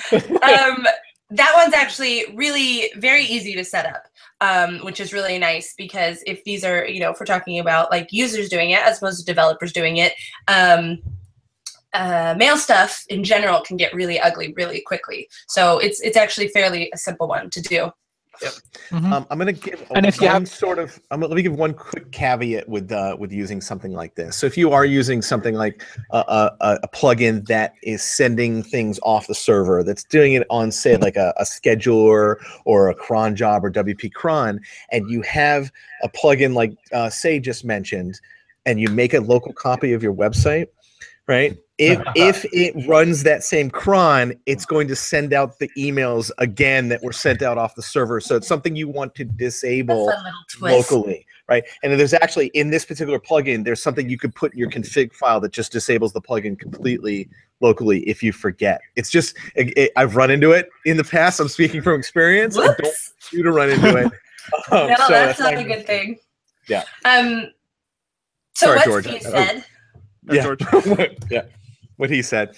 um, 0.09 0.87
that 1.29 1.51
one's 1.53 1.73
actually 1.73 2.23
really 2.33 2.89
very 2.95 3.25
easy 3.25 3.55
to 3.55 3.65
set 3.65 3.85
up, 3.85 4.03
um, 4.39 4.79
which 4.85 5.01
is 5.01 5.11
really 5.11 5.37
nice 5.37 5.73
because 5.77 6.23
if 6.25 6.45
these 6.45 6.63
are, 6.63 6.87
you 6.87 7.01
know, 7.01 7.11
if 7.11 7.19
we're 7.19 7.25
talking 7.25 7.59
about 7.59 7.91
like 7.91 8.07
users 8.13 8.47
doing 8.47 8.69
it 8.69 8.79
as 8.79 8.99
opposed 8.99 9.19
to 9.19 9.25
developers 9.25 9.73
doing 9.73 9.97
it, 9.97 10.13
um, 10.47 10.99
uh, 11.93 12.35
mail 12.37 12.55
stuff 12.55 13.03
in 13.09 13.21
general 13.21 13.59
can 13.59 13.75
get 13.75 13.93
really 13.93 14.17
ugly 14.17 14.53
really 14.55 14.79
quickly. 14.79 15.27
So 15.49 15.77
it's 15.77 15.99
it's 15.99 16.15
actually 16.15 16.47
fairly 16.47 16.89
a 16.93 16.97
simple 16.97 17.27
one 17.27 17.49
to 17.49 17.61
do. 17.61 17.91
Um, 18.91 19.25
I'm 19.29 19.37
going 19.37 19.53
to 19.53 19.61
give 19.61 19.85
And 19.95 20.05
if 20.05 20.19
you 20.19 20.27
one 20.27 20.41
have- 20.41 20.49
sort 20.49 20.79
of. 20.79 20.99
I'm 21.11 21.19
gonna, 21.19 21.29
let 21.29 21.35
me 21.35 21.43
give 21.43 21.53
one 21.55 21.73
quick 21.73 22.11
caveat 22.11 22.67
with 22.67 22.91
uh, 22.91 23.15
with 23.19 23.31
using 23.31 23.61
something 23.61 23.93
like 23.93 24.15
this. 24.15 24.35
So 24.35 24.45
if 24.47 24.57
you 24.57 24.71
are 24.71 24.85
using 24.85 25.21
something 25.21 25.55
like 25.55 25.83
a, 26.11 26.17
a, 26.17 26.51
a- 26.61 26.79
a 26.83 26.87
plugin 26.89 27.45
that 27.47 27.73
is 27.83 28.01
sending 28.03 28.63
things 28.63 28.99
off 29.03 29.27
the 29.27 29.35
server, 29.35 29.83
that's 29.83 30.03
doing 30.03 30.33
it 30.33 30.45
on 30.49 30.71
say 30.71 30.97
like 30.97 31.15
a, 31.15 31.33
a 31.37 31.43
scheduler 31.43 32.35
or 32.65 32.89
a 32.89 32.95
cron 32.95 33.35
job 33.35 33.63
or 33.63 33.71
WP 33.71 34.13
cron, 34.13 34.59
and 34.91 35.09
you 35.09 35.21
have 35.21 35.71
a 36.01 36.09
plugin 36.09 36.53
like 36.53 36.73
uh, 36.91 37.09
say 37.09 37.39
just 37.39 37.63
mentioned, 37.63 38.19
and 38.65 38.79
you 38.79 38.89
make 38.89 39.13
a 39.13 39.19
local 39.19 39.53
copy 39.53 39.93
of 39.93 40.01
your 40.03 40.13
website, 40.13 40.67
right? 41.27 41.57
If 41.79 42.01
if 42.15 42.45
it 42.53 42.87
runs 42.87 43.23
that 43.23 43.43
same 43.43 43.69
cron, 43.69 44.33
it's 44.45 44.65
going 44.65 44.87
to 44.89 44.95
send 44.95 45.33
out 45.33 45.57
the 45.59 45.69
emails 45.77 46.29
again 46.37 46.89
that 46.89 47.01
were 47.03 47.13
sent 47.13 47.41
out 47.41 47.57
off 47.57 47.75
the 47.75 47.81
server. 47.81 48.19
So 48.19 48.35
it's 48.35 48.47
something 48.47 48.75
you 48.75 48.87
want 48.87 49.15
to 49.15 49.25
disable 49.25 50.07
fun 50.09 50.23
little 50.23 50.39
twist. 50.51 50.91
locally, 50.91 51.25
right? 51.49 51.63
And 51.81 51.99
there's 51.99 52.13
actually 52.13 52.47
in 52.53 52.69
this 52.69 52.85
particular 52.85 53.19
plugin, 53.19 53.63
there's 53.65 53.81
something 53.81 54.07
you 54.09 54.17
could 54.19 54.35
put 54.35 54.53
in 54.53 54.59
your 54.59 54.69
config 54.69 55.13
file 55.13 55.39
that 55.41 55.51
just 55.51 55.71
disables 55.71 56.13
the 56.13 56.21
plugin 56.21 56.57
completely 56.59 57.27
locally 57.59 58.01
if 58.01 58.21
you 58.21 58.31
forget. 58.33 58.79
It's 58.95 59.09
just 59.09 59.35
it, 59.55 59.75
it- 59.77 59.91
I've 59.95 60.15
run 60.15 60.29
into 60.29 60.51
it 60.51 60.69
in 60.85 60.97
the 60.97 61.03
past. 61.03 61.39
I'm 61.39 61.47
speaking 61.47 61.81
from 61.81 61.97
experience. 61.97 62.55
I 62.57 62.67
don't 62.67 62.81
want 62.83 62.95
you 63.31 63.41
to 63.43 63.51
run 63.51 63.69
into 63.71 63.97
it. 63.97 64.11
Um, 64.71 64.89
no, 64.89 64.95
so 64.97 65.07
that's 65.09 65.39
not 65.39 65.53
a 65.57 65.63
good 65.63 65.87
thing. 65.87 66.17
Yeah. 66.67 66.83
Um. 67.05 67.47
So 68.55 68.65
Sorry, 68.65 68.77
what 68.79 68.85
George. 68.85 69.05
Steve 69.05 69.21
Oh. 69.27 69.31
said. 69.31 69.65
Yeah. 70.29 70.41
George. 70.43 70.61
yeah. 71.31 71.41
What 71.97 72.09
he 72.09 72.21
said. 72.21 72.55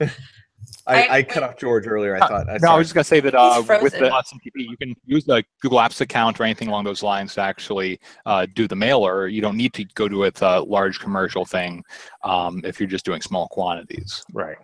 I, 0.00 0.06
I- 0.86 1.08
I, 1.18 1.22
cut 1.22 1.42
off 1.42 1.56
George 1.58 1.86
earlier. 1.86 2.16
I 2.16 2.26
thought. 2.26 2.48
I, 2.48 2.58
No, 2.60 2.72
I 2.72 2.78
was 2.78 2.86
just 2.86 2.94
gonna 2.94 3.04
say 3.04 3.20
that 3.20 3.34
uh, 3.34 3.62
with 3.82 3.92
the 3.92 3.98
frozen. 3.98 4.10
SMTP, 4.10 4.50
you 4.54 4.76
can 4.76 4.94
use 5.06 5.24
the 5.24 5.44
Google 5.60 5.78
Apps 5.78 6.00
account 6.00 6.40
or 6.40 6.44
anything 6.44 6.68
along 6.68 6.84
those 6.84 7.02
lines 7.02 7.34
to 7.34 7.40
actually 7.40 8.00
uh, 8.26 8.46
do 8.54 8.66
the 8.66 8.76
mailer. 8.76 9.28
You 9.28 9.40
don't 9.40 9.56
need 9.56 9.72
to 9.74 9.84
go 9.94 10.08
to 10.08 10.24
it 10.24 10.40
a 10.42 10.60
large 10.60 10.98
commercial 11.00 11.44
thing 11.44 11.84
um, 12.24 12.60
if 12.64 12.80
you're 12.80 12.88
just 12.88 13.04
doing 13.04 13.20
small 13.22 13.48
quantities. 13.48 14.24
Right. 14.32 14.56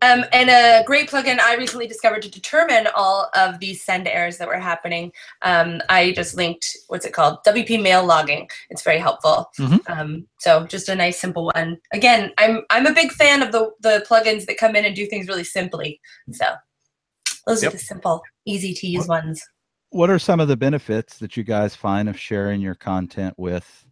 Um, 0.00 0.24
and 0.32 0.50
a 0.50 0.82
great 0.86 1.08
plugin 1.10 1.38
I 1.40 1.56
recently 1.56 1.86
discovered 1.86 2.22
to 2.22 2.30
determine 2.30 2.88
all 2.94 3.30
of 3.34 3.58
these 3.60 3.82
send 3.82 4.06
errors 4.08 4.38
that 4.38 4.48
were 4.48 4.58
happening. 4.58 5.12
Um, 5.42 5.80
I 5.88 6.12
just 6.12 6.36
linked 6.36 6.76
what's 6.88 7.06
it 7.06 7.12
called? 7.12 7.38
WP 7.46 7.82
mail 7.82 8.04
logging. 8.04 8.48
It's 8.70 8.82
very 8.82 8.98
helpful. 8.98 9.50
Mhm. 9.58 9.80
Um, 9.90 10.26
so 10.38 10.66
just 10.66 10.88
a 10.88 10.94
nice 10.94 11.20
simple 11.20 11.46
one. 11.54 11.78
Again, 11.92 12.32
I'm 12.38 12.62
I'm 12.70 12.86
a 12.86 12.92
big 12.94 13.12
fan 13.12 13.42
of 13.42 13.52
the 13.52 13.70
the 13.80 14.04
plugins 14.08 14.46
that 14.46 14.58
come 14.58 14.76
in 14.76 14.84
and 14.84 14.94
do 14.94 15.06
things 15.06 15.28
really 15.28 15.44
simply. 15.44 16.00
So 16.32 16.46
those 17.46 17.62
Yep. 17.62 17.70
are 17.72 17.76
the 17.76 17.82
simple, 17.82 18.22
easy 18.46 18.72
to 18.74 18.86
use 18.86 19.08
ones. 19.08 19.42
What 19.90 20.08
are 20.10 20.18
some 20.18 20.40
of 20.40 20.48
the 20.48 20.56
benefits 20.56 21.18
that 21.18 21.36
you 21.36 21.42
guys 21.42 21.74
find 21.74 22.08
of 22.08 22.18
sharing 22.18 22.60
your 22.60 22.74
content 22.74 23.34
with 23.36 23.84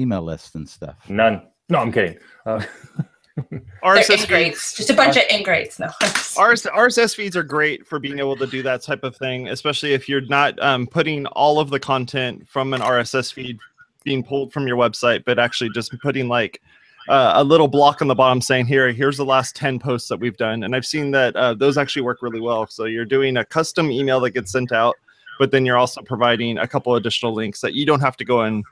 email 0.00 0.22
lists 0.22 0.54
and 0.54 0.68
stuff. 0.68 0.96
None. 1.08 1.42
No, 1.68 1.78
I'm 1.78 1.92
kidding. 1.92 2.18
Uh, 2.46 2.58
They're 2.58 2.68
RSS 3.84 4.26
feeds. 4.26 4.74
Just 4.74 4.90
a 4.90 4.94
bunch 4.94 5.16
of 5.16 5.22
ingrates. 5.30 5.78
No. 5.78 5.86
RS, 5.86 6.64
RSS 6.64 7.14
feeds 7.14 7.36
are 7.36 7.42
great 7.42 7.86
for 7.86 7.98
being 7.98 8.18
able 8.18 8.36
to 8.36 8.46
do 8.46 8.62
that 8.62 8.82
type 8.82 9.04
of 9.04 9.16
thing, 9.16 9.48
especially 9.48 9.92
if 9.92 10.08
you're 10.08 10.26
not 10.26 10.60
um, 10.62 10.86
putting 10.86 11.26
all 11.26 11.60
of 11.60 11.70
the 11.70 11.80
content 11.80 12.48
from 12.48 12.74
an 12.74 12.80
RSS 12.80 13.32
feed 13.32 13.58
being 14.04 14.22
pulled 14.22 14.52
from 14.52 14.66
your 14.66 14.76
website, 14.76 15.24
but 15.24 15.38
actually 15.38 15.70
just 15.70 15.94
putting 16.00 16.28
like 16.28 16.60
uh, 17.08 17.32
a 17.36 17.44
little 17.44 17.68
block 17.68 18.02
on 18.02 18.08
the 18.08 18.14
bottom 18.14 18.40
saying, 18.40 18.66
"Here, 18.66 18.92
here's 18.92 19.16
the 19.16 19.24
last 19.24 19.56
ten 19.56 19.78
posts 19.78 20.08
that 20.08 20.18
we've 20.18 20.36
done." 20.36 20.62
And 20.62 20.74
I've 20.74 20.86
seen 20.86 21.10
that 21.12 21.34
uh, 21.36 21.54
those 21.54 21.78
actually 21.78 22.02
work 22.02 22.18
really 22.22 22.40
well. 22.40 22.66
So 22.66 22.84
you're 22.84 23.04
doing 23.04 23.36
a 23.36 23.44
custom 23.44 23.90
email 23.90 24.20
that 24.20 24.30
gets 24.30 24.52
sent 24.52 24.72
out, 24.72 24.96
but 25.38 25.50
then 25.50 25.64
you're 25.64 25.78
also 25.78 26.02
providing 26.02 26.58
a 26.58 26.68
couple 26.68 26.94
additional 26.96 27.34
links 27.34 27.60
that 27.60 27.74
you 27.74 27.86
don't 27.86 28.00
have 28.00 28.16
to 28.18 28.24
go 28.24 28.42
and 28.42 28.64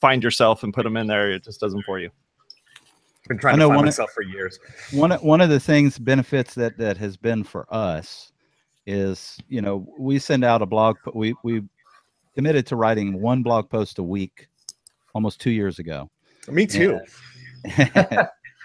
find 0.00 0.22
yourself 0.22 0.62
and 0.62 0.74
put 0.74 0.82
them 0.84 0.96
in 0.96 1.06
there. 1.06 1.30
It 1.30 1.44
just 1.44 1.60
does 1.60 1.72
them 1.72 1.82
for 1.82 1.98
you. 1.98 2.10
Been 3.28 3.38
trying 3.38 3.54
I 3.54 3.56
to 3.56 3.60
know 3.60 3.68
find 3.68 3.76
one 3.76 3.84
of- 3.84 3.86
myself 3.88 4.10
for 4.12 4.22
years. 4.22 4.58
one 4.92 5.10
one 5.12 5.40
of 5.40 5.48
the 5.48 5.60
things 5.60 5.98
benefits 5.98 6.54
that 6.54 6.76
that 6.78 6.96
has 6.98 7.16
been 7.16 7.42
for 7.44 7.66
us 7.72 8.32
is 8.86 9.38
you 9.48 9.62
know 9.62 9.86
we 9.98 10.18
send 10.18 10.44
out 10.44 10.60
a 10.60 10.66
blog 10.66 10.96
po- 11.04 11.12
we 11.14 11.34
we 11.42 11.62
committed 12.34 12.66
to 12.66 12.76
writing 12.76 13.20
one 13.22 13.42
blog 13.42 13.70
post 13.70 13.98
a 13.98 14.02
week 14.02 14.48
almost 15.14 15.40
two 15.40 15.50
years 15.50 15.78
ago. 15.78 16.10
Me 16.48 16.66
too. 16.66 17.00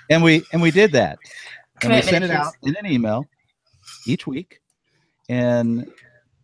and 0.09 0.21
we 0.23 0.43
and 0.51 0.61
we 0.61 0.71
did 0.71 0.91
that. 0.91 1.17
And 1.83 1.93
we 1.93 2.01
sent 2.01 2.25
it 2.25 2.31
out 2.31 2.53
in 2.63 2.75
an 2.75 2.85
email 2.85 3.25
each 4.05 4.27
week. 4.27 4.59
And 5.29 5.89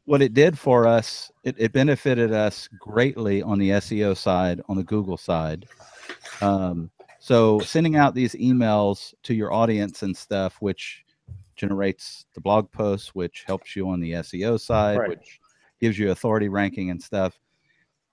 what 0.05 0.21
it 0.21 0.33
did 0.33 0.57
for 0.57 0.87
us 0.87 1.31
it, 1.43 1.55
it 1.57 1.73
benefited 1.73 2.31
us 2.31 2.69
greatly 2.79 3.41
on 3.41 3.57
the 3.59 3.71
seo 3.71 4.15
side 4.15 4.61
on 4.69 4.77
the 4.77 4.83
google 4.83 5.17
side. 5.17 5.65
Um, 6.41 6.89
so 7.25 7.59
sending 7.59 7.95
out 7.95 8.13
these 8.13 8.33
emails 8.35 9.13
to 9.23 9.33
your 9.33 9.51
audience 9.51 10.03
and 10.03 10.15
stuff 10.15 10.57
which 10.59 11.03
generates 11.55 12.25
the 12.33 12.41
blog 12.41 12.71
posts 12.71 13.15
which 13.15 13.43
helps 13.47 13.75
you 13.75 13.89
on 13.89 13.99
the 13.99 14.11
seo 14.11 14.59
side 14.59 14.99
Right. 14.99 15.09
which 15.09 15.39
gives 15.81 15.97
you 15.97 16.11
authority 16.11 16.49
ranking 16.49 16.89
and 16.91 17.01
stuff 17.01 17.39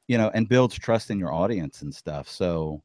you 0.09 0.19
know 0.19 0.31
and 0.35 0.49
builds 0.49 0.79
trust 0.79 1.11
in 1.11 1.19
your 1.19 1.33
audience 1.33 1.83
and 1.83 1.95
stuff. 1.95 2.29
So 2.29 2.83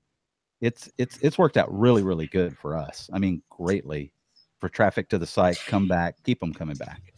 it's 0.61 0.89
it's 0.97 1.17
it's 1.21 1.37
worked 1.37 1.57
out 1.57 1.67
really 1.71 2.03
really 2.03 2.27
good 2.27 2.57
for 2.57 2.75
us. 2.75 3.09
I 3.11 3.19
mean 3.19 3.41
greatly 3.49 4.13
for 4.59 4.69
traffic 4.69 5.09
to 5.09 5.17
the 5.17 5.27
site 5.27 5.59
come 5.67 5.87
back 5.87 6.15
keep 6.23 6.39
them 6.39 6.53
coming 6.53 6.77
back. 6.77 7.13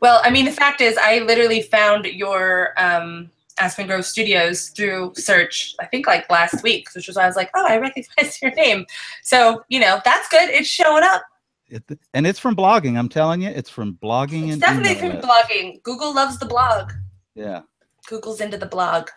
Well, 0.00 0.20
I 0.22 0.30
mean, 0.30 0.44
the 0.44 0.52
fact 0.52 0.80
is, 0.80 0.98
I 0.98 1.20
literally 1.20 1.62
found 1.62 2.04
your 2.04 2.74
um, 2.76 3.30
Aspen 3.60 3.86
Grove 3.86 4.04
Studios 4.04 4.68
through 4.70 5.12
search. 5.16 5.74
I 5.80 5.86
think 5.86 6.06
like 6.06 6.28
last 6.30 6.62
week, 6.62 6.88
which 6.94 7.06
was 7.06 7.16
why 7.16 7.22
I 7.22 7.26
was 7.26 7.36
like, 7.36 7.50
"Oh, 7.54 7.64
I 7.68 7.78
recognize 7.78 8.38
your 8.42 8.52
name." 8.54 8.84
So 9.22 9.62
you 9.68 9.80
know, 9.80 10.00
that's 10.04 10.28
good. 10.28 10.48
It's 10.50 10.68
showing 10.68 11.02
up. 11.04 11.22
it, 11.68 11.82
and 12.12 12.26
it's 12.26 12.38
from 12.38 12.54
blogging 12.54 12.98
i'm 12.98 13.08
telling 13.08 13.40
you 13.40 13.48
it's 13.48 13.70
from 13.70 13.94
blogging 14.02 14.44
It's 14.44 14.52
and 14.52 14.60
definitely 14.60 14.96
from 14.96 15.10
lists. 15.12 15.26
blogging. 15.26 15.82
Google 15.82 16.14
loves 16.14 16.38
the 16.38 16.44
blog. 16.46 16.92
yeah 17.34 17.62
Google's 18.06 18.40
into 18.42 18.58
the 18.58 18.66
blog. 18.66 19.08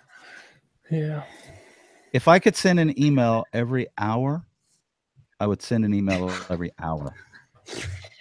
yeah. 0.90 1.24
if 2.14 2.28
i 2.30 2.40
could 2.40 2.56
send 2.56 2.80
an 2.80 2.98
email 2.98 3.44
every 3.52 3.86
hour 3.98 4.46
i 5.42 5.46
would 5.46 5.62
send 5.62 5.84
an 5.84 5.94
email 5.94 6.32
every 6.50 6.72
hour 6.80 7.14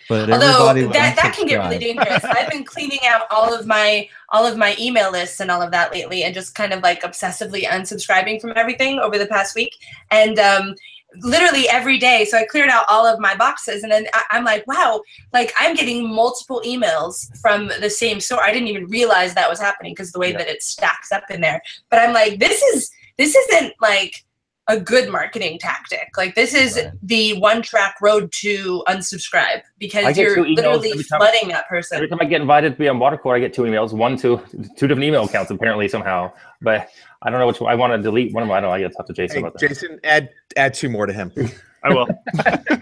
but 0.09 0.31
Although 0.31 0.73
that, 0.93 1.17
that 1.17 1.35
can 1.35 1.47
get 1.47 1.59
really 1.59 1.79
dangerous. 1.79 2.25
I've 2.25 2.51
been 2.51 2.65
cleaning 2.65 3.01
out 3.05 3.27
all 3.31 3.55
of 3.55 3.67
my 3.67 4.09
all 4.31 4.47
of 4.47 4.57
my 4.57 4.77
email 4.79 5.11
lists 5.11 5.41
and 5.41 5.51
all 5.51 5.63
of 5.63 5.71
that 5.73 5.93
lately, 5.93 6.25
and 6.25 6.35
just 6.35 6.55
kind 6.55 6.73
of 6.73 6.83
like 6.83 7.03
obsessively 7.03 7.65
unsubscribing 7.65 8.41
from 8.41 8.53
everything 8.57 8.99
over 8.99 9.19
the 9.19 9.27
past 9.27 9.55
week. 9.55 9.75
And 10.11 10.39
um, 10.39 10.75
literally 11.21 11.69
every 11.69 11.99
day, 11.99 12.25
so 12.25 12.37
I 12.37 12.45
cleared 12.45 12.69
out 12.69 12.85
all 12.89 13.07
of 13.07 13.19
my 13.21 13.35
boxes, 13.35 13.83
and 13.83 13.91
then 13.91 14.07
I, 14.13 14.25
I'm 14.31 14.45
like, 14.45 14.67
wow, 14.67 15.01
like 15.33 15.53
I'm 15.59 15.75
getting 15.75 16.13
multiple 16.13 16.63
emails 16.67 17.27
from 17.41 17.71
the 17.81 17.91
same 17.91 18.21
source. 18.21 18.43
I 18.45 18.53
didn't 18.53 18.69
even 18.69 18.87
realize 18.87 19.35
that 19.35 19.49
was 19.49 19.61
happening 19.61 19.93
because 19.93 20.13
the 20.13 20.19
way 20.19 20.33
Yeah. 20.33 20.39
that 20.39 20.49
it 20.49 20.63
stacks 20.63 21.13
up 21.13 21.31
in 21.31 21.41
there. 21.41 21.63
But 21.91 22.01
I'm 22.01 22.13
like, 22.13 22.39
this 22.39 22.63
is 22.63 22.91
this 23.19 23.35
isn't 23.35 23.73
like 23.81 24.26
a 24.69 24.81
good 24.81 25.11
marketing 25.11 25.59
tactic. 25.61 26.09
Like 26.17 26.35
this 26.35 26.53
is 26.55 26.77
Right. 26.77 26.91
the 27.03 27.39
one 27.39 27.63
track 27.63 27.97
road 28.03 28.33
to 28.41 28.83
unsubscribe 28.89 29.63
because 29.79 30.17
you're 30.19 30.45
literally 30.47 30.91
every 30.91 31.05
time- 31.05 31.21
flooding 31.21 31.49
that 31.51 31.69
person. 31.69 31.97
Every 31.97 32.09
time 32.09 32.19
I 32.21 32.25
get 32.25 32.41
invited 32.41 32.73
to 32.73 32.79
be 32.79 32.89
on 32.89 32.99
water 32.99 33.17
cooler, 33.17 33.37
I 33.37 33.39
get 33.39 33.55
two 33.55 33.63
emails, 33.63 33.93
one 33.93 34.17
to 34.19 34.43
two 34.77 34.87
different 34.89 35.05
email 35.05 35.25
accounts 35.25 35.51
apparently 35.51 35.87
somehow. 35.89 36.33
But 36.61 36.89
I 37.23 37.31
don't 37.31 37.39
know 37.39 37.47
which 37.47 37.61
one. 37.61 37.71
I 37.71 37.77
want 37.77 37.93
to 37.93 37.99
delete 38.03 38.33
one 38.35 38.43
of 38.43 38.49
them. 38.49 38.57
I 38.57 38.61
don't 38.61 38.71
know. 38.71 38.75
I 38.75 38.81
got 38.81 38.89
to 38.89 38.95
talk 38.95 39.07
to 39.07 39.13
Jason 39.13 39.37
Hey, 39.37 39.41
about 39.43 39.59
that. 39.59 39.69
Jason, 39.69 40.01
add 40.05 40.31
add 40.57 40.75
two 40.75 40.89
more 40.89 41.07
to 41.07 41.13
him. 41.13 41.33
I 41.85 41.91
will. 41.95 42.09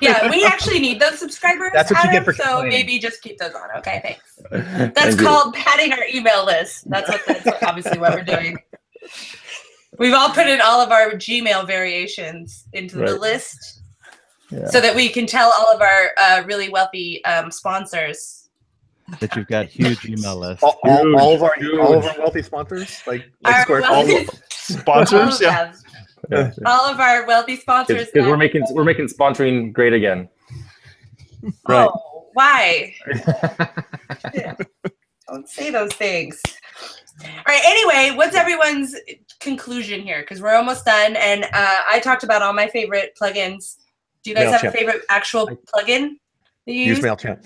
yeah, 0.01 0.31
we 0.31 0.47
actually 0.47 0.79
need 0.79 0.99
those 0.99 1.19
subscribers. 1.19 1.73
That's 1.75 1.91
what 1.93 2.03
you 2.05 2.11
get 2.13 2.25
for 2.25 2.33
So 2.33 2.43
complaining. 2.45 2.71
maybe 2.71 2.99
just 2.99 3.21
keep 3.21 3.37
those 3.37 3.53
on. 3.53 3.69
Okay, 3.79 4.01
thanks. 4.03 4.41
Thank 4.51 4.95
That's 4.95 5.17
you. 5.17 5.23
called 5.27 5.53
padding 5.55 5.93
our 5.93 6.05
email 6.11 6.47
list. 6.47 6.89
That's 6.89 7.11
what 7.11 7.21
that's 7.27 7.63
obviously 7.63 7.99
what 7.99 8.15
we're 8.15 8.23
doing. 8.23 8.57
We've 9.99 10.15
all 10.15 10.31
put 10.31 10.47
in 10.47 10.61
all 10.61 10.81
of 10.81 10.91
our 10.91 11.11
Gmail 11.13 11.67
variations 11.67 12.65
into 12.73 12.97
the 12.97 13.17
list 13.17 13.81
Yeah. 14.51 14.67
so 14.69 14.81
that 14.81 14.95
we 14.95 15.09
can 15.09 15.27
tell 15.27 15.53
all 15.59 15.73
of 15.75 15.81
our 15.81 16.11
uh, 16.21 16.43
really 16.47 16.69
wealthy 16.69 17.25
um, 17.25 17.51
sponsors. 17.51 18.49
that 19.21 19.35
you've 19.37 19.47
got 19.47 19.67
huge 19.67 20.05
email 20.07 20.37
lists 20.37 20.63
All, 20.63 20.79
all, 20.85 21.21
all 21.21 21.35
of 21.35 21.43
our 21.43 21.55
Huge, 21.59 21.79
all 21.79 21.95
of 21.99 22.05
our 22.05 22.19
wealthy 22.19 22.43
sponsors, 22.43 23.03
like, 23.07 23.25
like 23.43 23.55
Our 23.55 23.63
Square, 23.63 23.85
all 23.85 24.07
wealthy, 24.07 24.17
of, 24.25 24.31
Sponsors, 24.51 25.13
all 25.21 25.29
of 25.29 25.41
yeah. 25.41 25.73
Yeah. 26.31 26.51
all 26.65 26.87
of 26.91 26.99
our 27.01 27.27
wealthy 27.27 27.57
sponsors. 27.57 28.09
Because 28.11 28.27
we're 28.27 28.39
making 28.39 28.65
we're 28.71 28.85
making 28.85 29.09
sponsoring 29.09 29.73
great 29.75 29.93
again. 29.93 30.29
Right. 31.69 31.87
Oh, 31.87 32.29
why? 32.33 32.95
Don't 35.29 35.47
say 35.49 35.71
those 35.71 35.93
things. 35.93 36.41
All 37.23 37.29
right. 37.47 37.63
Anyway, 37.65 38.17
what's 38.17 38.35
everyone's 38.37 38.95
conclusion 39.41 40.01
here? 40.01 40.21
Because 40.21 40.41
we're 40.43 40.55
almost 40.55 40.85
done, 40.85 41.17
and 41.17 41.45
uh, 41.45 41.49
I 41.91 42.01
talked 42.03 42.25
about 42.25 42.43
all 42.43 42.53
my 42.53 42.67
favorite 42.69 43.17
plugins. 43.21 43.77
Do 44.23 44.31
you 44.31 44.37
guys 44.37 44.51
have 44.61 44.65
a 44.65 44.77
favorite 44.77 45.03
actual 45.11 45.47
plugin 45.47 46.17
that 46.67 46.73
you 46.73 46.81
use 46.85 46.99
use? 46.99 47.07
Mailchimp. 47.07 47.45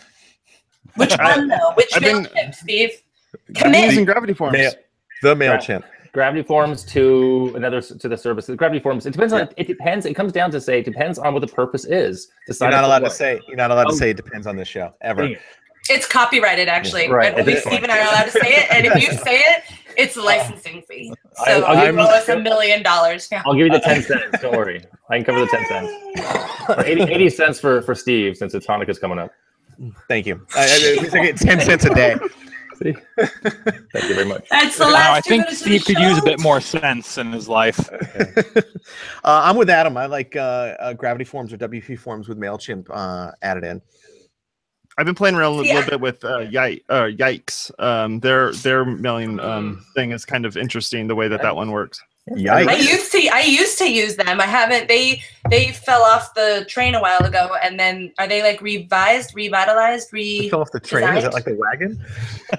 Which 0.96 1.16
one 1.18 1.48
though? 1.48 1.72
Which 1.74 1.88
I've 1.94 2.02
been- 2.02 2.24
MailChimp, 2.24 2.54
Steve? 2.54 2.90
I'm 3.48 3.54
Commit. 3.54 3.84
using 3.86 4.04
Gravity 4.04 4.32
Forms. 4.32 4.52
Mail, 4.54 4.72
the 5.22 5.34
Mailchimp. 5.34 5.84
Gravity 6.12 6.42
Forms 6.42 6.82
to 6.84 7.52
another 7.54 7.82
to 7.82 8.08
the 8.08 8.16
service. 8.16 8.46
The 8.46 8.56
Gravity 8.56 8.80
Forms. 8.80 9.04
It 9.04 9.10
depends 9.12 9.32
on. 9.34 9.48
It 9.58 9.66
depends. 9.66 10.06
It 10.06 10.14
comes 10.14 10.32
down 10.32 10.50
to 10.52 10.60
say. 10.60 10.78
It 10.78 10.84
depends 10.86 11.18
on 11.18 11.34
what 11.34 11.40
the 11.40 11.46
purpose 11.46 11.84
is. 11.84 12.28
You're 12.46 12.54
Decide 12.54 12.70
not 12.70 12.78
if 12.80 12.86
allowed 12.86 12.98
to 13.00 13.10
say. 13.10 13.40
You're 13.46 13.56
not 13.58 13.70
allowed 13.70 13.84
to 13.84 13.92
Oh. 13.92 13.96
say. 13.96 14.10
It 14.10 14.16
depends 14.16 14.46
on 14.46 14.56
this 14.56 14.66
show 14.66 14.94
ever. 15.02 15.28
Dang 15.88 15.96
it. 15.96 15.98
It's 15.98 16.06
copyrighted, 16.08 16.68
actually. 16.68 17.08
Right, 17.10 17.32
And 17.32 17.40
only. 17.40 17.56
Steve 17.60 17.82
and 17.82 17.90
I 17.92 17.98
are 18.00 18.08
allowed 18.08 18.24
to 18.24 18.30
say 18.30 18.54
it, 18.56 18.66
and 18.70 18.86
if 18.86 18.94
you 19.02 19.12
say 19.18 19.38
it, 19.38 19.64
it's 19.96 20.16
a 20.16 20.22
licensing 20.32 20.82
fee. 20.82 21.12
I- 21.40 21.44
So 21.58 21.62
I'll 21.64 21.76
you 21.86 21.92
give 21.92 21.98
owe 21.98 22.02
you- 22.02 22.08
us 22.08 22.28
a 22.28 22.38
million 22.38 22.82
dollars 22.82 23.30
now. 23.30 23.42
I'll 23.46 23.54
give 23.54 23.66
you 23.66 23.72
the 23.72 23.80
ten 23.80 24.02
cents. 24.02 24.40
Don't 24.40 24.56
worry. 24.56 24.84
I 25.10 25.16
can 25.16 25.24
cover 25.24 25.40
the 25.40 25.46
ten 25.46 25.66
cents. 25.66 26.86
80, 26.86 27.02
80 27.12 27.30
cents 27.30 27.58
for 27.60 27.82
for 27.82 27.94
Steve 27.94 28.36
since 28.36 28.54
it's 28.54 28.66
Hanukkah's 28.66 28.98
coming 28.98 29.18
up. 29.18 29.30
Thank 30.08 30.26
you. 30.26 30.44
I, 30.56 30.98
I, 31.00 31.02
we 31.02 31.08
get 31.26 31.36
ten 31.36 31.60
cents 31.60 31.84
a 31.84 31.94
day. 31.94 32.16
See. 32.82 32.94
Thank 33.16 34.08
you 34.08 34.14
very 34.14 34.24
much. 34.26 34.46
That's 34.50 34.76
the 34.78 34.84
last. 34.86 35.08
Wow. 35.08 35.14
I 35.14 35.20
think 35.20 35.42
minutes 35.44 35.60
the 35.62 35.78
Steve 35.78 35.84
could 35.84 35.98
use 35.98 36.18
a 36.18 36.22
bit 36.22 36.38
more 36.40 36.60
sense 36.60 37.18
in 37.18 37.32
his 37.32 37.48
life. 37.48 37.80
uh, 38.56 38.62
I'm 39.24 39.56
with 39.56 39.68
Adam. 39.70 39.96
I 39.96 40.06
like 40.06 40.36
uh, 40.36 40.40
uh, 40.78 40.92
Gravity 40.92 41.24
Forms 41.24 41.52
or 41.52 41.58
WP 41.58 41.98
Forms 41.98 42.28
with 42.28 42.38
Mailchimp 42.38 42.86
uh, 42.90 43.32
added 43.42 43.64
in. 43.64 43.82
I've 44.98 45.06
been 45.06 45.14
playing 45.14 45.36
around 45.36 45.60
a 45.60 45.62
See, 45.62 45.72
little 45.72 45.88
bit 45.88 46.00
with 46.00 46.24
uh, 46.24 46.40
Yike, 46.40 46.84
uh, 46.88 47.04
Yikes. 47.04 47.70
Um, 47.78 48.18
their 48.18 48.52
their 48.52 48.84
mailing 48.84 49.38
um, 49.38 49.86
thing 49.94 50.10
is 50.10 50.24
kind 50.24 50.44
of 50.44 50.56
interesting 50.56 51.06
the 51.06 51.14
way 51.14 51.28
that 51.28 51.40
that 51.40 51.54
one 51.54 51.70
works. 51.70 52.02
I 52.36 52.76
used 52.76 53.12
to 53.12 53.28
I 53.28 53.40
used 53.40 53.78
to 53.78 53.90
use 53.90 54.16
them. 54.16 54.40
I 54.40 54.46
haven't 54.46 54.88
they 54.88 55.22
they 55.50 55.72
fell 55.72 56.02
off 56.02 56.34
the 56.34 56.66
train 56.68 56.94
a 56.94 57.00
while 57.00 57.24
ago 57.24 57.56
and 57.62 57.78
then 57.78 58.12
are 58.18 58.26
they 58.26 58.42
like 58.42 58.60
revised, 58.60 59.34
revitalized, 59.34 60.10
They 60.12 60.16
re 60.18 60.48
fell 60.50 60.60
off 60.60 60.72
the 60.72 60.80
train. 60.80 61.04
Is 61.04 61.24
designed? 61.24 61.24
that 61.24 61.34
like 61.34 61.44
the 61.44 61.54
wagon? 61.54 62.04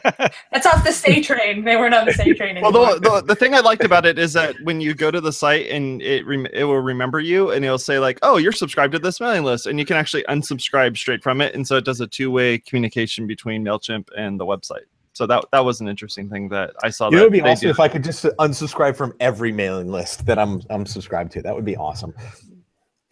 That's 0.51 0.65
off 0.65 0.84
the 0.84 0.91
state 0.91 1.23
train. 1.25 1.63
They 1.63 1.75
weren't 1.75 1.93
on 1.93 2.05
the 2.05 2.13
state 2.13 2.38
train 2.38 2.58
anymore. 2.58 2.71
Well, 2.71 2.99
the, 2.99 3.10
the, 3.10 3.21
the 3.27 3.36
thing 3.36 3.53
I 3.53 3.60
liked 3.60 3.84
about 3.84 4.05
it 4.05 4.17
is 4.17 4.34
that 4.34 4.55
when 4.63 4.82
you 4.82 4.93
go 4.93 5.12
to 5.12 5.21
the 5.21 5.34
site 5.34 5.69
and 5.69 6.01
it 6.01 6.25
rem- 6.25 6.47
it 6.47 6.63
will 6.63 6.82
remember 6.82 7.19
you 7.19 7.51
and 7.51 7.63
it'll 7.63 7.77
say 7.77 7.99
like, 7.99 8.19
oh, 8.21 8.38
you're 8.38 8.51
subscribed 8.51 8.93
to 8.93 8.99
this 8.99 9.19
mailing 9.19 9.43
list, 9.43 9.67
and 9.67 9.79
you 9.79 9.86
can 9.86 9.97
actually 9.97 10.23
unsubscribe 10.23 10.97
straight 10.97 11.23
from 11.23 11.41
it, 11.41 11.53
and 11.55 11.67
so 11.67 11.77
it 11.77 11.86
does 11.86 12.01
a 12.01 12.08
two 12.08 12.32
way 12.32 12.58
communication 12.58 13.27
between 13.27 13.63
Mailchimp 13.63 14.10
and 14.17 14.39
the 14.39 14.45
website. 14.45 14.86
So 15.13 15.26
that 15.28 15.45
that 15.52 15.65
was 15.65 15.82
an 15.82 15.88
interesting 15.88 16.30
thing 16.30 16.50
that 16.50 16.72
I 16.84 16.89
saw. 16.89 17.06
You 17.10 17.12
know, 17.12 17.17
that 17.17 17.22
it 17.22 17.26
would 17.26 17.34
be 17.34 17.41
awesome 17.41 17.67
did. 17.67 17.72
if 17.72 17.80
I 17.80 17.88
could 17.88 18.04
just 18.04 18.24
unsubscribe 18.24 18.95
from 18.95 19.13
every 19.19 19.52
mailing 19.52 19.91
list 19.91 20.26
that 20.26 20.38
I'm 20.39 20.62
I'm 20.69 20.86
subscribed 20.86 21.32
to. 21.34 21.41
That 21.41 21.54
would 21.56 21.65
be 21.65 21.76
awesome. 21.76 22.13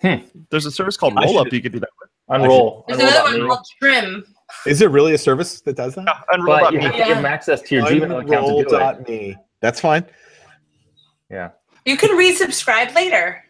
There's 0.02 0.66
a 0.66 0.72
service 0.72 0.96
called 0.98 1.14
I 1.18 1.26
Rollup 1.26 1.46
should- 1.46 1.54
you 1.54 1.62
could 1.62 1.72
do 1.74 1.80
that. 1.80 1.90
with. 2.00 2.10
Unroll. 2.30 2.86
There's 2.88 3.00
Unroll 3.00 3.14
another 3.28 3.40
one 3.40 3.48
called 3.50 3.66
Trim. 3.82 4.26
Is 4.66 4.82
it 4.82 4.90
really 4.92 5.14
a 5.14 5.18
service 5.18 5.62
that 5.62 5.76
does 5.76 5.96
that? 5.96 6.06
Yeah, 6.06 6.38
But 6.46 6.74
you 6.74 6.80
have 6.80 6.92
to 6.94 6.98
give 6.98 7.16
them 7.16 7.26
access 7.26 7.62
to 7.64 7.76
your 7.76 7.86
Gmail 7.86 8.24
account 8.26 8.48
to 8.48 8.52
do 8.54 8.60
it. 8.60 8.72
Unroll.me. 8.74 9.36
That's 9.62 9.80
fine. 9.80 10.06
Yeah. 11.30 11.50
You 11.86 11.98
can 11.98 12.12
resubscribe 12.18 12.94
later. 12.96 13.44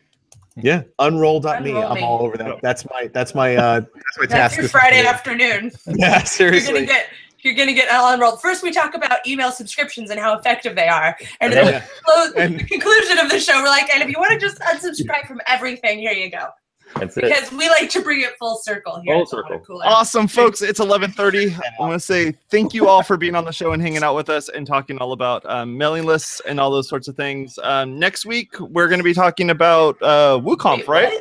Yeah, 0.55 0.83
unroll.me. 0.99 1.75
I'm 1.77 2.03
all 2.03 2.21
over 2.23 2.35
that. 2.37 2.59
That's 2.63 2.83
my 2.89 3.09
that's 3.13 3.35
my 3.35 3.55
uh 3.55 3.79
that's 3.81 4.17
my 4.17 4.25
That's 4.25 4.55
task. 4.55 4.57
your 4.57 4.69
Friday 4.69 5.05
afternoon. 5.05 5.67
afternoon. 5.67 5.71
Yeah, 5.99 6.05
You're 6.07 6.11
gonna 6.17 6.25
seriously. 6.25 6.85
get 6.87 7.07
you're 7.43 7.53
gonna 7.55 7.73
get 7.73 7.89
all 7.89 8.13
unrolled. 8.13 8.41
First, 8.41 8.63
we 8.63 8.71
talk 8.71 8.93
about 8.95 9.25
email 9.27 9.51
subscriptions 9.51 10.09
and 10.09 10.19
how 10.19 10.37
effective 10.37 10.75
they 10.75 10.87
are, 10.87 11.15
and 11.41 11.53
And 11.53 11.53
at 11.53 11.65
then- 11.65 11.83
the 12.05 12.33
and- 12.41 12.59
the 12.59 12.63
conclusion 12.63 13.17
of 13.19 13.29
the 13.29 13.39
show, 13.39 13.61
we're 13.61 13.67
like, 13.69 13.89
and 13.93 14.01
if 14.03 14.09
you 14.09 14.15
want 14.19 14.31
to 14.31 14.39
just 14.39 14.59
unsubscribe 14.61 15.27
from 15.27 15.41
everything, 15.47 15.99
here 15.99 16.11
you 16.13 16.29
go. 16.31 16.47
That's 16.95 17.17
it. 17.17 17.23
Because 17.25 17.51
we 17.51 17.67
like 17.67 17.89
to 17.89 18.01
bring 18.01 18.21
it 18.21 18.37
full 18.39 18.55
circle 18.63 19.01
here. 19.03 19.13
Full 19.15 19.21
at 19.23 19.29
the 19.29 19.35
Water 19.35 19.47
circle. 19.49 19.65
Cooler. 19.65 19.85
Awesome, 19.85 20.25
folks. 20.25 20.61
It's 20.61 20.79
11:30. 20.79 21.53
I 21.53 21.61
want 21.81 21.93
to 21.93 21.99
say 21.99 22.33
thank 22.49 22.73
you 22.73 22.87
all 22.87 23.03
for 23.03 23.17
being 23.17 23.35
on 23.35 23.43
the 23.43 23.51
show 23.51 23.73
and 23.73 23.81
hanging 23.81 24.03
out 24.03 24.15
with 24.15 24.29
us 24.29 24.47
and 24.47 24.65
talking 24.65 24.97
all 24.99 25.11
about 25.11 25.45
um, 25.49 25.77
mailing 25.77 26.05
lists 26.05 26.41
and 26.47 26.61
all 26.61 26.71
those 26.71 26.87
sorts 26.87 27.09
of 27.09 27.17
things. 27.17 27.59
Um, 27.61 27.99
next 27.99 28.25
week 28.25 28.57
we're 28.59 28.87
going 28.87 28.99
to 28.99 29.03
be 29.03 29.13
talking 29.13 29.49
about 29.49 30.01
uh, 30.01 30.39
WooConf, 30.41 30.77
Wait, 30.77 30.87
right? 30.87 31.13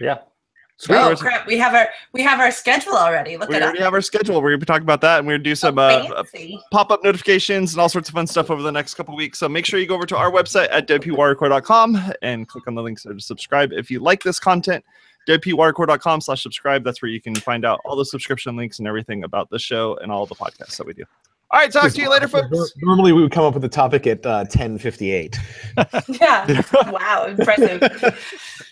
what? 0.00 0.31
Yeah. 0.88 1.08
Oh 1.08 1.16
crap! 1.16 1.46
We 1.46 1.58
have 1.58 1.74
our 1.74 1.88
we 2.12 2.22
have 2.22 2.40
our 2.40 2.50
schedule 2.50 2.94
already. 2.94 3.36
Look 3.36 3.48
We 3.48 3.56
at 3.56 3.62
us. 3.62 3.66
already 3.66 3.82
have 3.84 3.94
our 3.94 4.00
schedule. 4.00 4.36
We're 4.42 4.50
going 4.50 4.60
to 4.60 4.66
be 4.66 4.66
talking 4.66 4.82
about 4.82 5.00
that, 5.02 5.18
and 5.18 5.26
we're 5.26 5.34
going 5.34 5.44
to 5.44 5.50
do 5.50 5.54
some 5.54 5.78
uh, 5.78 6.24
pop-up 6.72 7.04
notifications 7.04 7.72
and 7.72 7.80
all 7.80 7.88
sorts 7.88 8.08
of 8.08 8.14
fun 8.14 8.26
stuff 8.26 8.50
over 8.50 8.62
the 8.62 8.72
next 8.72 8.94
couple 8.94 9.14
weeks. 9.14 9.38
So 9.38 9.48
make 9.48 9.64
sure 9.64 9.78
you 9.78 9.86
go 9.86 9.94
over 9.94 10.06
to 10.06 10.16
our 10.16 10.30
website 10.30 10.68
at 10.70 10.88
wpwatercooler.com 10.88 12.12
and 12.22 12.48
click 12.48 12.66
on 12.66 12.74
the 12.74 12.82
links 12.82 13.04
there 13.04 13.14
to 13.14 13.20
subscribe. 13.20 13.72
If 13.72 13.90
you 13.90 14.00
like 14.00 14.22
this 14.22 14.40
content, 14.40 14.84
wpwatercooler.com 15.28 16.20
slash 16.20 16.42
subscribe. 16.42 16.84
That's 16.84 17.00
where 17.00 17.10
you 17.10 17.20
can 17.20 17.34
find 17.34 17.64
out 17.64 17.80
all 17.84 17.96
the 17.96 18.04
subscription 18.04 18.56
links 18.56 18.78
and 18.78 18.88
everything 18.88 19.24
about 19.24 19.50
the 19.50 19.58
show 19.58 19.96
and 20.02 20.10
all 20.10 20.26
the 20.26 20.34
podcasts 20.34 20.76
that 20.78 20.86
we 20.86 20.94
do. 20.94 21.04
All 21.52 21.60
right, 21.60 21.70
talk 21.70 21.92
to 21.92 22.00
you 22.00 22.08
later, 22.08 22.28
folks. 22.28 22.72
Normally 22.78 23.12
we 23.12 23.20
would 23.20 23.30
come 23.30 23.44
up 23.44 23.52
with 23.52 23.64
a 23.64 23.68
topic 23.68 24.06
at 24.06 24.24
uh, 24.24 24.44
10:58. 24.46 25.36
yeah. 26.20 26.62
wow, 26.90 27.26
impressive. 27.26 28.18